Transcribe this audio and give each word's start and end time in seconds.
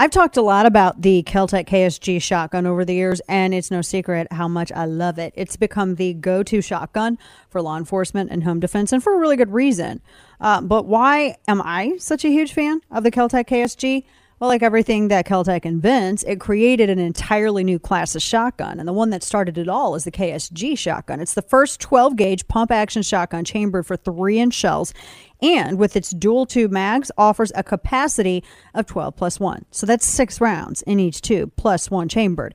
I've 0.00 0.10
talked 0.10 0.38
a 0.38 0.42
lot 0.42 0.64
about 0.64 1.02
the 1.02 1.22
Keltec 1.24 1.66
KSG 1.66 2.22
shotgun 2.22 2.64
over 2.64 2.86
the 2.86 2.94
years, 2.94 3.20
and 3.28 3.52
it's 3.52 3.70
no 3.70 3.82
secret 3.82 4.32
how 4.32 4.48
much 4.48 4.72
I 4.72 4.86
love 4.86 5.18
it. 5.18 5.34
It's 5.36 5.56
become 5.56 5.96
the 5.96 6.14
go 6.14 6.42
to 6.42 6.62
shotgun 6.62 7.18
for 7.50 7.60
law 7.60 7.76
enforcement 7.76 8.30
and 8.30 8.42
home 8.42 8.60
defense, 8.60 8.92
and 8.92 9.02
for 9.02 9.14
a 9.14 9.18
really 9.18 9.36
good 9.36 9.52
reason. 9.52 10.00
Uh, 10.40 10.62
but 10.62 10.86
why 10.86 11.36
am 11.46 11.60
I 11.60 11.98
such 11.98 12.24
a 12.24 12.30
huge 12.30 12.54
fan 12.54 12.80
of 12.90 13.04
the 13.04 13.10
Keltec 13.10 13.46
KSG? 13.46 14.04
Well, 14.40 14.48
like 14.48 14.62
everything 14.62 15.08
that 15.08 15.26
Keltec 15.26 15.66
invents, 15.66 16.22
it 16.22 16.40
created 16.40 16.88
an 16.88 16.98
entirely 16.98 17.62
new 17.62 17.78
class 17.78 18.14
of 18.14 18.22
shotgun. 18.22 18.78
And 18.78 18.88
the 18.88 18.92
one 18.94 19.10
that 19.10 19.22
started 19.22 19.58
it 19.58 19.68
all 19.68 19.94
is 19.94 20.04
the 20.04 20.10
KSG 20.10 20.78
shotgun. 20.78 21.20
It's 21.20 21.34
the 21.34 21.42
first 21.42 21.78
12 21.80 22.16
gauge 22.16 22.48
pump 22.48 22.70
action 22.70 23.02
shotgun 23.02 23.44
chambered 23.44 23.84
for 23.84 23.98
three 23.98 24.38
inch 24.38 24.54
shells. 24.54 24.94
And 25.42 25.76
with 25.76 25.94
its 25.94 26.08
dual 26.08 26.46
tube 26.46 26.70
mags, 26.70 27.12
offers 27.18 27.52
a 27.54 27.62
capacity 27.62 28.42
of 28.72 28.86
12 28.86 29.14
plus 29.14 29.38
one. 29.38 29.66
So 29.72 29.84
that's 29.84 30.06
six 30.06 30.40
rounds 30.40 30.80
in 30.82 30.98
each 30.98 31.20
tube, 31.20 31.52
plus 31.56 31.90
one 31.90 32.08
chambered. 32.08 32.54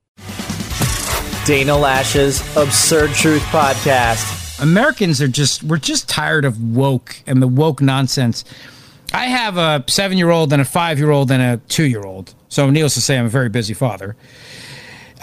Dana 1.45 1.71
Loesch's 1.71 2.39
Absurd 2.55 3.11
Truth 3.11 3.41
Podcast. 3.43 4.61
Americans 4.61 5.21
are 5.23 5.27
just, 5.27 5.63
we're 5.63 5.77
just 5.77 6.07
tired 6.07 6.45
of 6.45 6.61
woke 6.61 7.17
and 7.25 7.41
the 7.41 7.47
woke 7.47 7.81
nonsense. 7.81 8.45
I 9.11 9.25
have 9.25 9.57
a 9.57 9.83
seven 9.87 10.19
year 10.19 10.29
old 10.29 10.53
and 10.53 10.61
a 10.61 10.65
five 10.65 10.99
year 10.99 11.09
old 11.09 11.31
and 11.31 11.41
a 11.41 11.57
two 11.67 11.85
year 11.85 12.03
old. 12.03 12.35
So, 12.47 12.69
needless 12.69 12.93
to 12.93 13.01
say, 13.01 13.17
I'm 13.17 13.25
a 13.25 13.29
very 13.29 13.49
busy 13.49 13.73
father. 13.73 14.15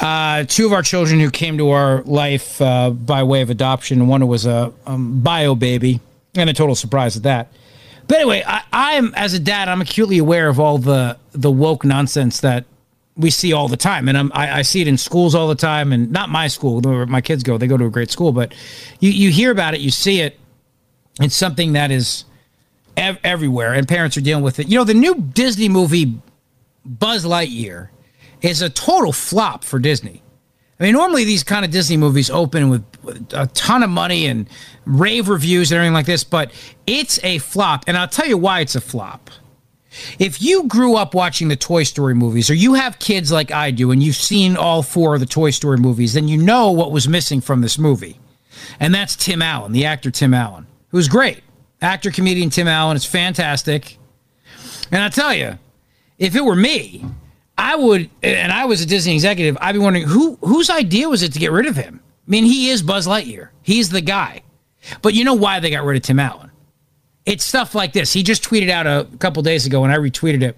Uh, 0.00 0.44
two 0.44 0.66
of 0.66 0.72
our 0.72 0.82
children 0.82 1.20
who 1.20 1.30
came 1.30 1.56
to 1.58 1.70
our 1.70 2.02
life 2.02 2.60
uh, 2.60 2.90
by 2.90 3.22
way 3.22 3.40
of 3.42 3.50
adoption. 3.50 4.08
One 4.08 4.26
was 4.26 4.44
a 4.44 4.72
um, 4.86 5.20
bio 5.20 5.54
baby, 5.54 6.00
and 6.34 6.50
a 6.50 6.52
total 6.52 6.74
surprise 6.74 7.16
at 7.16 7.22
that. 7.22 7.52
But 8.08 8.18
anyway, 8.18 8.42
I, 8.46 8.94
am 8.94 9.12
as 9.14 9.34
a 9.34 9.38
dad, 9.38 9.68
I'm 9.68 9.80
acutely 9.80 10.18
aware 10.18 10.48
of 10.48 10.58
all 10.58 10.78
the 10.78 11.16
the 11.32 11.50
woke 11.50 11.84
nonsense 11.84 12.40
that 12.40 12.64
we 13.18 13.30
see 13.30 13.52
all 13.52 13.68
the 13.68 13.76
time, 13.76 14.08
and 14.08 14.16
I'm, 14.16 14.32
I, 14.32 14.58
I 14.58 14.62
see 14.62 14.80
it 14.80 14.88
in 14.88 14.96
schools 14.96 15.34
all 15.34 15.48
the 15.48 15.54
time, 15.54 15.92
and 15.92 16.10
not 16.10 16.30
my 16.30 16.46
school 16.46 16.80
where 16.80 17.04
my 17.04 17.20
kids 17.20 17.42
go; 17.42 17.58
they 17.58 17.66
go 17.66 17.76
to 17.76 17.84
a 17.84 17.90
great 17.90 18.10
school, 18.10 18.32
but 18.32 18.54
you 19.00 19.10
you 19.10 19.30
hear 19.30 19.50
about 19.50 19.74
it, 19.74 19.80
you 19.80 19.90
see 19.90 20.20
it. 20.20 20.38
It's 21.20 21.34
something 21.34 21.72
that 21.72 21.90
is 21.90 22.24
ev- 22.96 23.18
everywhere, 23.24 23.74
and 23.74 23.86
parents 23.88 24.16
are 24.16 24.20
dealing 24.20 24.44
with 24.44 24.60
it. 24.60 24.68
You 24.68 24.78
know, 24.78 24.84
the 24.84 24.94
new 24.94 25.16
Disney 25.16 25.68
movie 25.68 26.14
Buzz 26.84 27.24
Lightyear 27.24 27.88
is 28.40 28.62
a 28.62 28.70
total 28.70 29.12
flop 29.12 29.64
for 29.64 29.78
Disney. 29.78 30.22
I 30.80 30.84
mean, 30.84 30.92
normally 30.92 31.24
these 31.24 31.42
kind 31.42 31.64
of 31.64 31.72
Disney 31.72 31.96
movies 31.96 32.30
open 32.30 32.68
with, 32.68 32.84
with, 33.02 33.32
a 33.32 33.48
ton 33.48 33.82
of 33.82 33.90
money 33.90 34.26
and 34.26 34.48
rave 34.84 35.28
reviews 35.28 35.72
and 35.72 35.76
everything 35.76 35.92
like 35.92 36.06
this, 36.06 36.22
but 36.22 36.52
it's 36.86 37.22
a 37.24 37.38
flop. 37.38 37.84
And 37.88 37.96
I'll 37.96 38.06
tell 38.06 38.26
you 38.26 38.38
why 38.38 38.60
it's 38.60 38.76
a 38.76 38.80
flop. 38.80 39.30
If 40.18 40.42
you 40.42 40.64
grew 40.68 40.96
up 40.96 41.14
watching 41.14 41.48
the 41.48 41.56
Toy 41.56 41.82
Story 41.82 42.14
movies, 42.14 42.50
or 42.50 42.54
you 42.54 42.74
have 42.74 42.98
kids 42.98 43.32
like 43.32 43.50
I 43.50 43.70
do, 43.70 43.90
and 43.90 44.02
you've 44.02 44.16
seen 44.16 44.56
all 44.56 44.82
four 44.82 45.14
of 45.14 45.20
the 45.20 45.26
Toy 45.26 45.50
Story 45.50 45.78
movies, 45.78 46.12
then 46.12 46.28
you 46.28 46.36
know 46.36 46.70
what 46.70 46.92
was 46.92 47.08
missing 47.08 47.40
from 47.40 47.60
this 47.60 47.78
movie. 47.78 48.20
And 48.80 48.94
that's 48.94 49.16
Tim 49.16 49.40
Allen, 49.40 49.72
the 49.72 49.86
actor 49.86 50.10
Tim 50.10 50.34
Allen, 50.34 50.66
who's 50.90 51.08
great. 51.08 51.42
Actor, 51.80 52.10
comedian 52.10 52.50
Tim 52.50 52.68
Allen 52.68 52.96
is 52.96 53.04
fantastic. 53.04 53.98
And 54.90 55.02
I 55.02 55.08
tell 55.08 55.32
you, 55.32 55.58
if 56.18 56.34
it 56.34 56.44
were 56.44 56.56
me, 56.56 57.04
I 57.56 57.76
would, 57.76 58.10
and 58.22 58.52
I 58.52 58.66
was 58.66 58.80
a 58.80 58.86
Disney 58.86 59.14
executive, 59.14 59.56
I'd 59.60 59.72
be 59.72 59.78
wondering 59.78 60.06
who 60.06 60.36
whose 60.42 60.70
idea 60.70 61.08
was 61.08 61.22
it 61.22 61.32
to 61.32 61.38
get 61.38 61.52
rid 61.52 61.66
of 61.66 61.76
him? 61.76 62.00
I 62.26 62.30
mean, 62.30 62.44
he 62.44 62.68
is 62.68 62.82
Buzz 62.82 63.06
Lightyear. 63.06 63.48
He's 63.62 63.88
the 63.88 64.00
guy. 64.00 64.42
But 65.02 65.14
you 65.14 65.24
know 65.24 65.34
why 65.34 65.60
they 65.60 65.70
got 65.70 65.84
rid 65.84 65.96
of 65.96 66.02
Tim 66.02 66.20
Allen? 66.20 66.47
It's 67.28 67.44
stuff 67.44 67.74
like 67.74 67.92
this. 67.92 68.10
He 68.10 68.22
just 68.22 68.42
tweeted 68.42 68.70
out 68.70 68.86
a 68.86 69.06
couple 69.18 69.42
days 69.42 69.66
ago, 69.66 69.84
and 69.84 69.92
I 69.92 69.98
retweeted 69.98 70.42
it. 70.42 70.56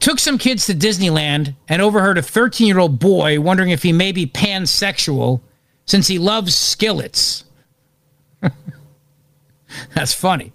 Took 0.00 0.18
some 0.18 0.36
kids 0.36 0.66
to 0.66 0.74
Disneyland 0.74 1.54
and 1.68 1.80
overheard 1.80 2.18
a 2.18 2.22
13 2.22 2.66
year 2.66 2.80
old 2.80 2.98
boy 2.98 3.40
wondering 3.40 3.70
if 3.70 3.84
he 3.84 3.92
may 3.92 4.10
be 4.10 4.26
pansexual 4.26 5.40
since 5.86 6.08
he 6.08 6.18
loves 6.18 6.56
skillets. 6.56 7.44
That's 9.94 10.12
funny. 10.12 10.52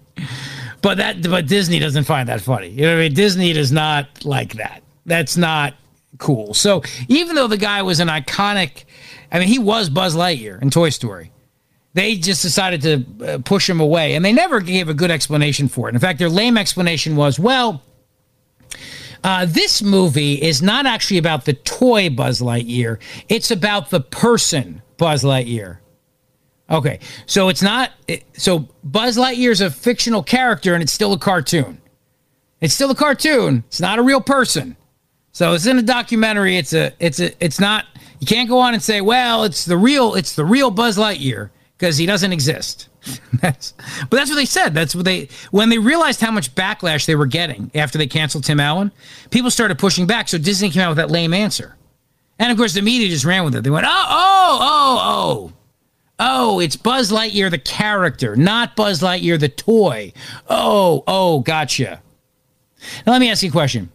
But 0.82 0.98
that 0.98 1.22
but 1.22 1.46
Disney 1.46 1.78
doesn't 1.78 2.04
find 2.04 2.28
that 2.28 2.42
funny. 2.42 2.68
You 2.68 2.82
know 2.82 2.92
what 2.92 2.98
I 2.98 3.04
mean? 3.04 3.14
Disney 3.14 3.54
does 3.54 3.72
not 3.72 4.26
like 4.26 4.52
that. 4.54 4.82
That's 5.06 5.38
not 5.38 5.72
cool. 6.18 6.52
So 6.52 6.82
even 7.08 7.36
though 7.36 7.48
the 7.48 7.56
guy 7.56 7.80
was 7.80 8.00
an 8.00 8.08
iconic, 8.08 8.84
I 9.32 9.38
mean, 9.38 9.48
he 9.48 9.58
was 9.58 9.88
Buzz 9.88 10.14
Lightyear 10.14 10.60
in 10.60 10.68
Toy 10.68 10.90
Story 10.90 11.32
they 11.98 12.16
just 12.16 12.42
decided 12.42 12.82
to 12.82 13.26
uh, 13.26 13.38
push 13.38 13.68
him 13.68 13.80
away 13.80 14.14
and 14.14 14.24
they 14.24 14.32
never 14.32 14.60
gave 14.60 14.88
a 14.88 14.94
good 14.94 15.10
explanation 15.10 15.68
for 15.68 15.88
it. 15.88 15.94
In 15.94 16.00
fact 16.00 16.18
their 16.18 16.28
lame 16.28 16.56
explanation 16.56 17.16
was 17.16 17.38
well 17.38 17.82
uh, 19.24 19.46
this 19.46 19.82
movie 19.82 20.34
is 20.34 20.62
not 20.62 20.86
actually 20.86 21.18
about 21.18 21.44
the 21.44 21.52
toy 21.52 22.08
buzz 22.08 22.40
lightyear. 22.40 23.00
It's 23.28 23.50
about 23.50 23.90
the 23.90 24.00
person 24.00 24.80
buzz 24.96 25.24
lightyear. 25.24 25.78
Okay 26.70 27.00
so 27.26 27.48
it's 27.48 27.62
not 27.62 27.92
so 28.34 28.68
buzz 28.84 29.16
lightyear 29.16 29.50
is 29.50 29.60
a 29.60 29.70
fictional 29.70 30.22
character 30.22 30.74
and 30.74 30.82
it's 30.82 30.92
still 30.92 31.12
a 31.12 31.18
cartoon. 31.18 31.80
It's 32.60 32.74
still 32.74 32.90
a 32.90 32.94
cartoon. 32.94 33.64
It's 33.68 33.80
not 33.80 33.98
a 33.98 34.02
real 34.02 34.20
person. 34.20 34.76
So 35.32 35.52
it's 35.52 35.66
in 35.66 35.78
a 35.78 35.82
documentary. 35.82 36.56
It's 36.56 36.72
a 36.72 36.92
it's 36.98 37.20
a 37.20 37.32
it's 37.44 37.60
not 37.60 37.86
you 38.18 38.26
can't 38.26 38.48
go 38.48 38.58
on 38.58 38.74
and 38.74 38.82
say 38.82 39.00
well 39.00 39.44
it's 39.44 39.64
the 39.64 39.76
real 39.76 40.14
it's 40.14 40.34
the 40.34 40.44
real 40.44 40.70
buzz 40.70 40.98
lightyear 40.98 41.50
because 41.78 41.96
he 41.96 42.06
doesn't 42.06 42.32
exist. 42.32 42.88
that's, 43.40 43.72
but 44.10 44.16
that's 44.16 44.30
what 44.30 44.36
they 44.36 44.44
said. 44.44 44.74
That's 44.74 44.94
what 44.94 45.04
they 45.04 45.28
when 45.50 45.68
they 45.68 45.78
realized 45.78 46.20
how 46.20 46.30
much 46.30 46.54
backlash 46.54 47.06
they 47.06 47.14
were 47.14 47.26
getting 47.26 47.70
after 47.74 47.98
they 47.98 48.06
canceled 48.06 48.44
Tim 48.44 48.60
Allen. 48.60 48.92
People 49.30 49.50
started 49.50 49.78
pushing 49.78 50.06
back, 50.06 50.28
so 50.28 50.38
Disney 50.38 50.70
came 50.70 50.82
out 50.82 50.90
with 50.90 50.98
that 50.98 51.10
lame 51.10 51.32
answer, 51.32 51.76
and 52.38 52.50
of 52.50 52.58
course 52.58 52.74
the 52.74 52.82
media 52.82 53.08
just 53.08 53.24
ran 53.24 53.44
with 53.44 53.54
it. 53.54 53.62
They 53.62 53.70
went, 53.70 53.86
"Oh, 53.88 54.06
oh, 54.10 54.58
oh, 54.60 54.98
oh." 55.02 55.52
Oh, 56.20 56.58
it's 56.58 56.74
Buzz 56.74 57.12
Lightyear 57.12 57.48
the 57.48 57.58
character, 57.58 58.34
not 58.34 58.74
Buzz 58.74 59.00
Lightyear 59.00 59.38
the 59.38 59.48
toy. 59.48 60.12
Oh, 60.50 61.04
oh, 61.06 61.38
gotcha. 61.38 62.02
Now 63.06 63.12
let 63.12 63.20
me 63.20 63.30
ask 63.30 63.44
you 63.44 63.50
a 63.50 63.52
question. 63.52 63.92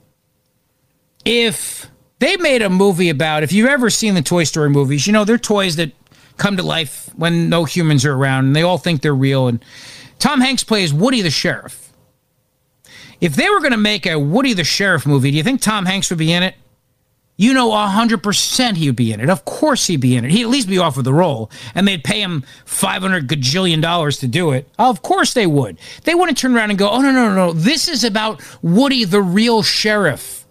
If 1.26 1.92
they 2.20 2.38
made 2.38 2.62
a 2.62 2.70
movie 2.70 3.10
about, 3.10 3.44
if 3.44 3.52
you've 3.52 3.68
ever 3.68 3.90
seen 3.90 4.14
the 4.14 4.22
Toy 4.22 4.46
Story 4.46 4.70
movies, 4.70 5.06
you 5.06 5.12
know, 5.12 5.26
they're 5.26 5.38
toys 5.38 5.76
that 5.76 5.92
come 6.38 6.58
to 6.58 6.64
life 6.64 7.10
when 7.16 7.50
no 7.50 7.66
humans 7.66 8.06
are 8.06 8.14
around 8.14 8.46
and 8.46 8.56
they 8.56 8.64
all 8.64 8.78
think 8.78 9.02
they're 9.02 9.16
real. 9.16 9.48
And 9.48 9.64
Tom 10.20 10.42
Hanks 10.42 10.64
plays 10.64 10.94
Woody 10.94 11.22
the 11.22 11.30
Sheriff. 11.30 11.92
If 13.22 13.36
they 13.36 13.50
were 13.50 13.60
going 13.60 13.72
to 13.72 13.78
make 13.78 14.06
a 14.06 14.20
Woody 14.20 14.54
the 14.54 14.64
Sheriff 14.64 15.06
movie, 15.06 15.32
do 15.32 15.38
you 15.38 15.44
think 15.44 15.62
Tom 15.62 15.86
Hanks 15.86 16.10
would 16.10 16.20
be 16.20 16.34
in 16.34 16.44
it? 16.44 16.56
You 17.36 17.54
know, 17.54 17.72
100% 17.72 18.76
he 18.78 18.88
would 18.88 18.96
be 18.96 19.12
in 19.12 19.20
it. 19.20 19.30
Of 19.30 19.44
course 19.44 19.88
he'd 19.88 20.02
be 20.02 20.16
in 20.16 20.24
it. 20.24 20.32
He'd 20.32 20.44
at 20.44 20.50
least 20.50 20.68
be 20.68 20.78
offered 20.78 21.04
the 21.04 21.14
role, 21.14 21.50
and 21.74 21.88
they'd 21.88 22.04
pay 22.04 22.22
him 22.22 22.44
500 22.66 23.28
gajillion 23.28 23.82
dollars 23.82 24.20
to 24.20 24.28
do 24.28 24.52
it. 24.52 24.70
Of 24.78 25.02
course 25.02 25.34
they 25.34 25.48
would. 25.48 25.80
They 26.04 26.14
wouldn't 26.14 26.38
turn 26.38 26.56
around 26.56 26.70
and 26.70 26.78
go, 26.78 26.90
oh, 26.90 27.02
no, 27.02 27.12
no, 27.12 27.30
no, 27.30 27.36
no. 27.36 27.54
This 27.54 27.88
is 27.88 28.04
about 28.04 28.42
Woody 28.62 29.04
the 29.04 29.22
real 29.22 29.64
sheriff. 29.64 30.43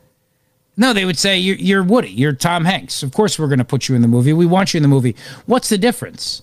No, 0.76 0.92
they 0.92 1.04
would 1.04 1.18
say 1.18 1.38
you're, 1.38 1.56
you're 1.56 1.82
Woody, 1.82 2.10
you're 2.10 2.32
Tom 2.32 2.64
Hanks. 2.64 3.02
Of 3.02 3.12
course, 3.12 3.38
we're 3.38 3.48
going 3.48 3.58
to 3.58 3.64
put 3.64 3.88
you 3.88 3.94
in 3.94 4.02
the 4.02 4.08
movie. 4.08 4.32
We 4.32 4.46
want 4.46 4.72
you 4.72 4.78
in 4.78 4.82
the 4.82 4.88
movie. 4.88 5.16
What's 5.46 5.69
the 5.69 5.78
difference? 5.78 6.42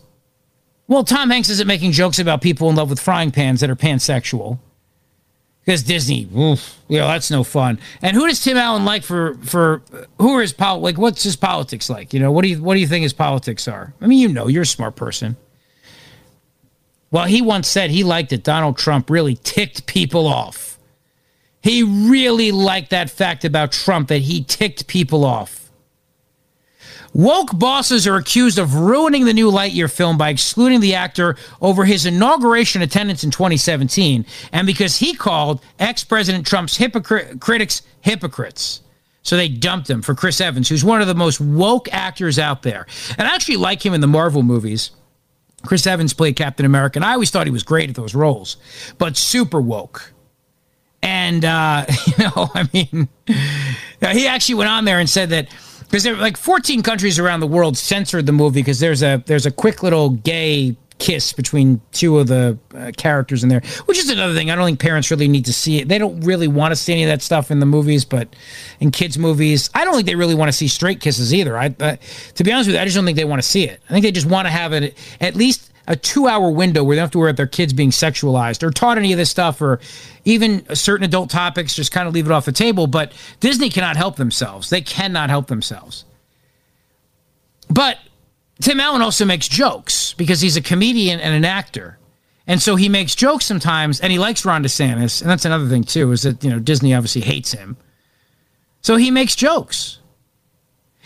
Well, 0.88 1.04
Tom 1.04 1.30
Hanks 1.30 1.50
isn't 1.50 1.68
making 1.68 1.92
jokes 1.92 2.20
about 2.20 2.42
people 2.42 2.70
in 2.70 2.76
love 2.76 2.90
with 2.90 3.00
frying 3.00 3.32
pans 3.32 3.62
that 3.62 3.70
are 3.70 3.76
pansexual. 3.76 4.60
Because 5.66 5.84
Disney, 5.84 6.28
oof, 6.36 6.78
you 6.88 6.98
know, 6.98 7.08
that's 7.08 7.30
no 7.30 7.44
fun. 7.44 7.80
And 8.02 8.16
who 8.16 8.28
does 8.28 8.44
Tim 8.44 8.58
Allen 8.58 8.86
like 8.86 9.04
for 9.04 9.36
for 9.36 9.84
who 10.18 10.34
are 10.36 10.42
his 10.42 10.54
pol 10.54 10.80
like 10.80 10.98
what's 10.98 11.22
his 11.22 11.36
politics 11.36 11.90
like? 11.92 12.12
You 12.12 12.20
know, 12.20 12.32
what 12.32 12.42
do 12.42 12.48
you 12.48 12.64
what 12.64 12.74
do 12.74 12.80
you 12.80 12.88
think 12.88 13.04
his 13.04 13.14
politics 13.14 13.68
are? 13.68 13.94
I 14.02 14.08
mean, 14.08 14.18
you 14.18 14.30
know, 14.30 14.48
you're 14.48 14.64
a 14.64 14.66
smart 14.66 14.96
person. 14.96 15.38
Well, 17.12 17.26
he 17.26 17.42
once 17.42 17.68
said 17.68 17.92
he 17.92 18.04
liked 18.04 18.30
that 18.32 18.44
Donald 18.44 18.78
Trump 18.78 19.10
really 19.10 19.36
ticked 19.36 19.86
people 19.86 20.28
off. 20.28 20.69
He 21.62 21.84
really 21.84 22.52
liked 22.52 22.92
that 22.92 23.10
fact 23.10 23.44
about 23.44 23.72
Trump 23.72 24.08
that 24.10 24.20
he 24.20 24.44
ticked 24.44 24.88
people 24.88 25.26
off. 25.26 25.60
Woke 27.14 27.58
bosses 27.58 28.06
are 28.06 28.18
accused 28.18 28.60
of 28.60 28.76
ruining 28.76 29.26
the 29.26 29.34
new 29.34 29.52
Lightyear 29.52 29.92
film 29.92 30.18
by 30.18 30.30
excluding 30.30 30.80
the 30.80 30.94
actor 30.94 31.36
over 31.60 31.86
his 31.86 32.06
inauguration 32.06 32.82
attendance 32.82 33.24
in 33.24 33.32
2017 33.32 34.26
and 34.52 34.68
because 34.68 34.98
he 34.98 35.16
called 35.16 35.62
ex 35.80 36.04
President 36.04 36.46
Trump's 36.46 36.78
hypocr- 36.78 37.40
critics 37.40 37.82
hypocrites. 38.02 38.82
So 39.24 39.36
they 39.36 39.50
dumped 39.50 39.90
him 39.90 40.02
for 40.02 40.16
Chris 40.16 40.40
Evans, 40.40 40.70
who's 40.70 40.84
one 40.84 41.02
of 41.02 41.08
the 41.08 41.16
most 41.16 41.42
woke 41.42 41.92
actors 41.92 42.40
out 42.40 42.62
there. 42.62 42.86
And 43.18 43.28
I 43.28 43.36
actually 43.36 43.58
like 43.58 43.86
him 43.86 43.94
in 43.94 44.02
the 44.02 44.08
Marvel 44.08 44.44
movies. 44.44 44.92
Chris 45.66 45.86
Evans 45.86 46.14
played 46.14 46.36
Captain 46.38 46.66
America, 46.66 47.00
and 47.00 47.06
I 47.06 47.14
always 47.14 47.32
thought 47.32 47.46
he 47.46 47.52
was 47.52 47.64
great 47.64 47.90
at 47.90 47.96
those 47.96 48.16
roles, 48.16 48.56
but 48.98 49.18
super 49.18 49.60
woke. 49.60 50.14
And, 51.02 51.46
uh, 51.46 51.86
you 52.06 52.24
know, 52.24 52.52
I 52.54 52.70
mean, 52.74 53.10
he 53.28 54.28
actually 54.28 54.56
went 54.56 54.70
on 54.70 54.86
there 54.86 55.00
and 55.00 55.10
said 55.10 55.30
that 55.30 55.50
because 55.90 56.04
there 56.04 56.16
like 56.16 56.38
14 56.38 56.84
countries 56.84 57.18
around 57.18 57.40
the 57.40 57.48
world 57.48 57.78
censored 57.78 58.26
the 58.26 58.32
movie 58.32 58.62
because 58.62 58.80
there's 58.80 59.02
a 59.02 59.24
there's 59.26 59.48
a 59.48 59.52
quick 59.52 59.82
little 59.82 60.12
gay 60.12 60.76
kiss 61.00 61.34
between 61.34 61.82
two 61.94 62.20
of 62.20 62.28
the 62.28 62.58
uh, 62.76 62.92
characters 62.98 63.42
in 63.42 63.50
there, 63.50 63.62
which 63.86 63.98
is 63.98 64.10
another 64.10 64.34
thing. 64.34 64.52
I 64.52 64.56
don't 64.56 64.66
think 64.66 64.80
parents 64.80 65.10
really 65.10 65.28
need 65.28 65.46
to 65.46 65.54
see 65.54 65.80
it. 65.80 65.88
They 65.88 65.98
don't 65.98 66.20
really 66.22 66.48
want 66.48 66.74
to 66.74 66.76
see 66.76 66.94
any 66.94 67.04
of 67.04 67.10
that 67.10 67.22
stuff 67.22 67.50
in 67.50 67.60
the 67.60 67.66
movies, 67.66 68.06
but 68.06 68.36
in 68.80 68.92
kids' 68.92 69.18
movies, 69.18 69.70
I 69.74 69.86
don't 69.86 69.96
think 69.96 70.06
they 70.06 70.16
really 70.16 70.36
want 70.36 70.50
to 70.50 70.58
see 70.58 70.68
straight 70.68 71.00
kisses 71.00 71.34
either. 71.34 71.58
I, 71.58 71.70
to 71.70 72.44
be 72.44 72.52
honest 72.52 72.68
with 72.68 72.76
you, 72.76 72.82
I 72.82 72.86
just 72.86 72.96
don't 72.96 73.06
think 73.06 73.18
they 73.18 73.26
want 73.26 73.42
to 73.42 73.48
see 73.48 73.64
it. 73.64 73.82
I 73.90 73.94
think 73.94 74.04
they 74.04 74.12
just 74.12 74.28
want 74.28 74.46
to 74.46 74.52
have 74.52 74.74
it 74.74 74.96
at 75.22 75.36
least 75.36 75.69
a 75.90 75.96
two-hour 75.96 76.52
window 76.52 76.84
where 76.84 76.96
they 76.96 77.00
don't 77.00 77.06
have 77.06 77.12
to 77.12 77.18
worry 77.18 77.32
about 77.32 77.38
their 77.38 77.48
kids 77.48 77.74
being 77.74 77.90
sexualized 77.90 78.64
or 78.64 78.72
taught 78.72 78.98
any 78.98 79.12
of 79.12 79.18
this 79.18 79.30
stuff, 79.30 79.62
or 79.62 79.82
even 80.24 80.64
certain 80.76 81.04
adult 81.04 81.30
topics. 81.30 81.76
Just 81.76 81.92
kind 81.92 82.08
of 82.08 82.14
leave 82.14 82.28
it 82.28 82.32
off 82.32 82.46
the 82.46 82.52
table. 82.54 82.88
But 82.88 83.12
Disney 83.42 83.70
cannot 83.70 83.98
help 83.98 84.16
themselves. 84.16 84.70
They 84.70 84.82
cannot 84.82 85.30
help 85.30 85.48
themselves. 85.48 86.06
But 87.70 87.98
Tim 88.62 88.80
Allen 88.80 89.02
also 89.02 89.26
makes 89.26 89.48
jokes 89.48 90.14
because 90.14 90.42
he's 90.42 90.58
a 90.58 90.62
comedian 90.62 91.20
and 91.20 91.34
an 91.34 91.44
actor. 91.44 91.98
And 92.46 92.62
so 92.62 92.76
he 92.76 92.90
makes 92.90 93.14
jokes 93.14 93.46
sometimes, 93.46 94.00
and 94.00 94.12
he 94.12 94.18
likes 94.18 94.44
Ron 94.44 94.64
DeSantis. 94.64 95.22
And 95.22 95.30
that's 95.30 95.46
another 95.46 95.68
thing, 95.68 95.84
too, 95.84 96.12
is 96.12 96.24
that, 96.24 96.44
you 96.44 96.50
know, 96.50 96.60
Disney 96.60 96.96
obviously 96.96 97.22
hates 97.22 97.52
him. 97.52 97.78
So 98.82 98.96
he 98.96 99.12
makes 99.12 99.36
jokes. 99.36 99.99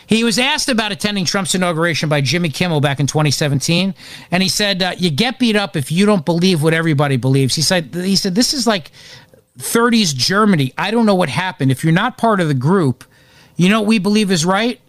He 0.07 0.23
was 0.23 0.37
asked 0.37 0.69
about 0.69 0.91
attending 0.91 1.25
Trump's 1.25 1.55
inauguration 1.55 2.09
by 2.09 2.21
Jimmy 2.21 2.49
Kimmel 2.49 2.81
back 2.81 2.99
in 2.99 3.07
2017, 3.07 3.95
and 4.31 4.43
he 4.43 4.49
said, 4.49 4.83
uh, 4.83 4.93
"You 4.97 5.09
get 5.09 5.39
beat 5.39 5.55
up 5.55 5.75
if 5.75 5.91
you 5.91 6.05
don't 6.05 6.25
believe 6.25 6.61
what 6.61 6.73
everybody 6.73 7.17
believes." 7.17 7.55
He 7.55 7.61
said, 7.61 7.93
"He 7.93 8.15
said 8.15 8.35
this 8.35 8.53
is 8.53 8.67
like 8.67 8.91
30s 9.57 10.13
Germany. 10.13 10.73
I 10.77 10.91
don't 10.91 11.05
know 11.05 11.15
what 11.15 11.29
happened. 11.29 11.71
If 11.71 11.83
you're 11.83 11.93
not 11.93 12.17
part 12.17 12.39
of 12.39 12.47
the 12.47 12.53
group, 12.53 13.03
you 13.55 13.69
know 13.69 13.81
what 13.81 13.87
we 13.87 13.99
believe 13.99 14.31
is 14.31 14.45
right. 14.45 14.79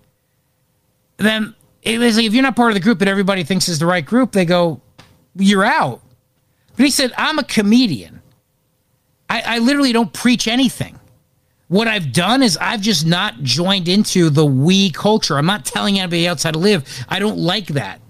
Then 1.16 1.54
it 1.82 1.98
was 1.98 2.16
like 2.16 2.26
if 2.26 2.34
you're 2.34 2.42
not 2.42 2.56
part 2.56 2.70
of 2.70 2.74
the 2.74 2.80
group 2.80 2.98
that 3.00 3.08
everybody 3.08 3.44
thinks 3.44 3.68
is 3.68 3.78
the 3.78 3.86
right 3.86 4.04
group, 4.04 4.32
they 4.32 4.44
go, 4.44 4.80
you're 5.36 5.64
out. 5.64 6.00
But 6.76 6.84
he 6.84 6.90
said, 6.90 7.12
I'm 7.16 7.38
a 7.38 7.44
comedian. 7.44 8.20
I, 9.28 9.42
I 9.46 9.58
literally 9.58 9.92
don't 9.92 10.12
preach 10.12 10.48
anything. 10.48 10.98
What 11.68 11.88
I've 11.88 12.12
done 12.12 12.42
is 12.42 12.56
I've 12.58 12.80
just 12.80 13.06
not 13.06 13.42
joined 13.42 13.88
into 13.88 14.30
the 14.30 14.44
we 14.44 14.90
culture. 14.90 15.38
I'm 15.38 15.46
not 15.46 15.64
telling 15.64 15.98
anybody 15.98 16.26
else 16.26 16.42
how 16.42 16.50
to 16.50 16.58
live. 16.58 16.84
I 17.08 17.18
don't 17.18 17.38
like 17.38 17.68
that. 17.68 18.00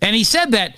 And 0.00 0.14
he 0.14 0.22
said 0.22 0.52
that 0.52 0.76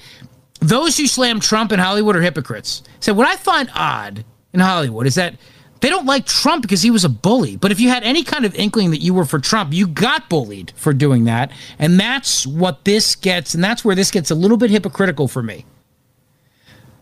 those 0.60 0.96
who 0.96 1.06
slam 1.06 1.40
Trump 1.40 1.72
in 1.72 1.78
Hollywood 1.78 2.16
are 2.16 2.22
hypocrites. 2.22 2.82
He 2.87 2.93
said, 3.00 3.16
What 3.16 3.28
I 3.28 3.37
find 3.37 3.70
odd 3.75 4.25
in 4.52 4.60
Hollywood 4.60 5.06
is 5.06 5.16
that 5.16 5.34
they 5.81 5.90
don't 5.90 6.06
like 6.06 6.25
Trump 6.26 6.62
because 6.62 6.82
he 6.82 6.90
was 6.90 7.04
a 7.04 7.08
bully. 7.08 7.56
But 7.56 7.70
if 7.70 7.81
you 7.81 7.88
had 7.88 8.02
any 8.02 8.25
kind 8.25 8.44
of 8.44 8.54
inkling 8.54 8.90
that 8.93 9.02
you 9.02 9.12
were 9.12 9.26
for 9.26 9.38
Trump, 9.38 9.75
you 9.75 9.87
got 9.87 10.31
bullied 10.31 10.72
for 10.76 10.94
doing 10.94 11.25
that. 11.25 11.50
And 11.78 12.00
that's 12.00 12.46
what 12.46 12.84
this 12.84 13.14
gets, 13.14 13.54
and 13.54 13.62
that's 13.62 13.84
where 13.84 13.94
this 13.94 14.10
gets 14.10 14.31
a 14.31 14.34
little 14.34 14.56
bit 14.56 14.70
hypocritical 14.70 15.28
for 15.28 15.43
me. 15.43 15.66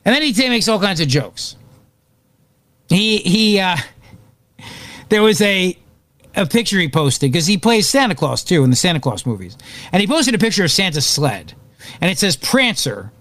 And 0.04 0.14
then 0.14 0.22
he 0.22 0.48
makes 0.48 0.68
all 0.68 0.80
kinds 0.80 1.00
of 1.00 1.08
jokes. 1.08 1.56
He 2.88 3.18
he 3.18 3.60
uh 3.60 3.76
there 5.08 5.22
was 5.22 5.40
a 5.40 5.78
a 6.36 6.46
picture 6.46 6.78
he 6.78 6.88
posted 6.88 7.30
because 7.30 7.46
he 7.46 7.56
plays 7.56 7.88
Santa 7.88 8.14
Claus 8.14 8.42
too 8.42 8.64
in 8.64 8.70
the 8.70 8.76
Santa 8.76 9.00
Claus 9.00 9.24
movies. 9.24 9.56
And 9.92 10.00
he 10.00 10.06
posted 10.06 10.34
a 10.34 10.38
picture 10.38 10.64
of 10.64 10.70
Santa's 10.70 11.06
sled. 11.06 11.54
And 12.00 12.10
it 12.10 12.18
says 12.18 12.36
Prancer 12.36 13.12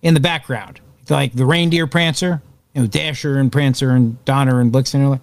in 0.00 0.14
the 0.14 0.20
background. 0.20 0.80
Like 1.08 1.32
the 1.32 1.44
reindeer 1.44 1.86
Prancer 1.86 2.40
you 2.74 2.82
know, 2.82 2.86
Dasher 2.86 3.38
and 3.38 3.52
Prancer 3.52 3.90
and 3.90 4.22
Donner 4.24 4.60
and 4.60 4.72
Blitzen. 4.72 5.20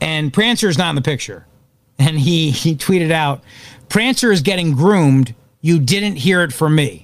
And 0.00 0.32
Prancer 0.32 0.68
is 0.68 0.78
not 0.78 0.90
in 0.90 0.96
the 0.96 1.02
picture. 1.02 1.46
And 1.98 2.18
he, 2.18 2.50
he 2.50 2.74
tweeted 2.74 3.10
out, 3.10 3.42
Prancer 3.88 4.32
is 4.32 4.40
getting 4.40 4.72
groomed. 4.74 5.34
You 5.60 5.78
didn't 5.78 6.16
hear 6.16 6.42
it 6.42 6.52
from 6.52 6.74
me. 6.74 7.01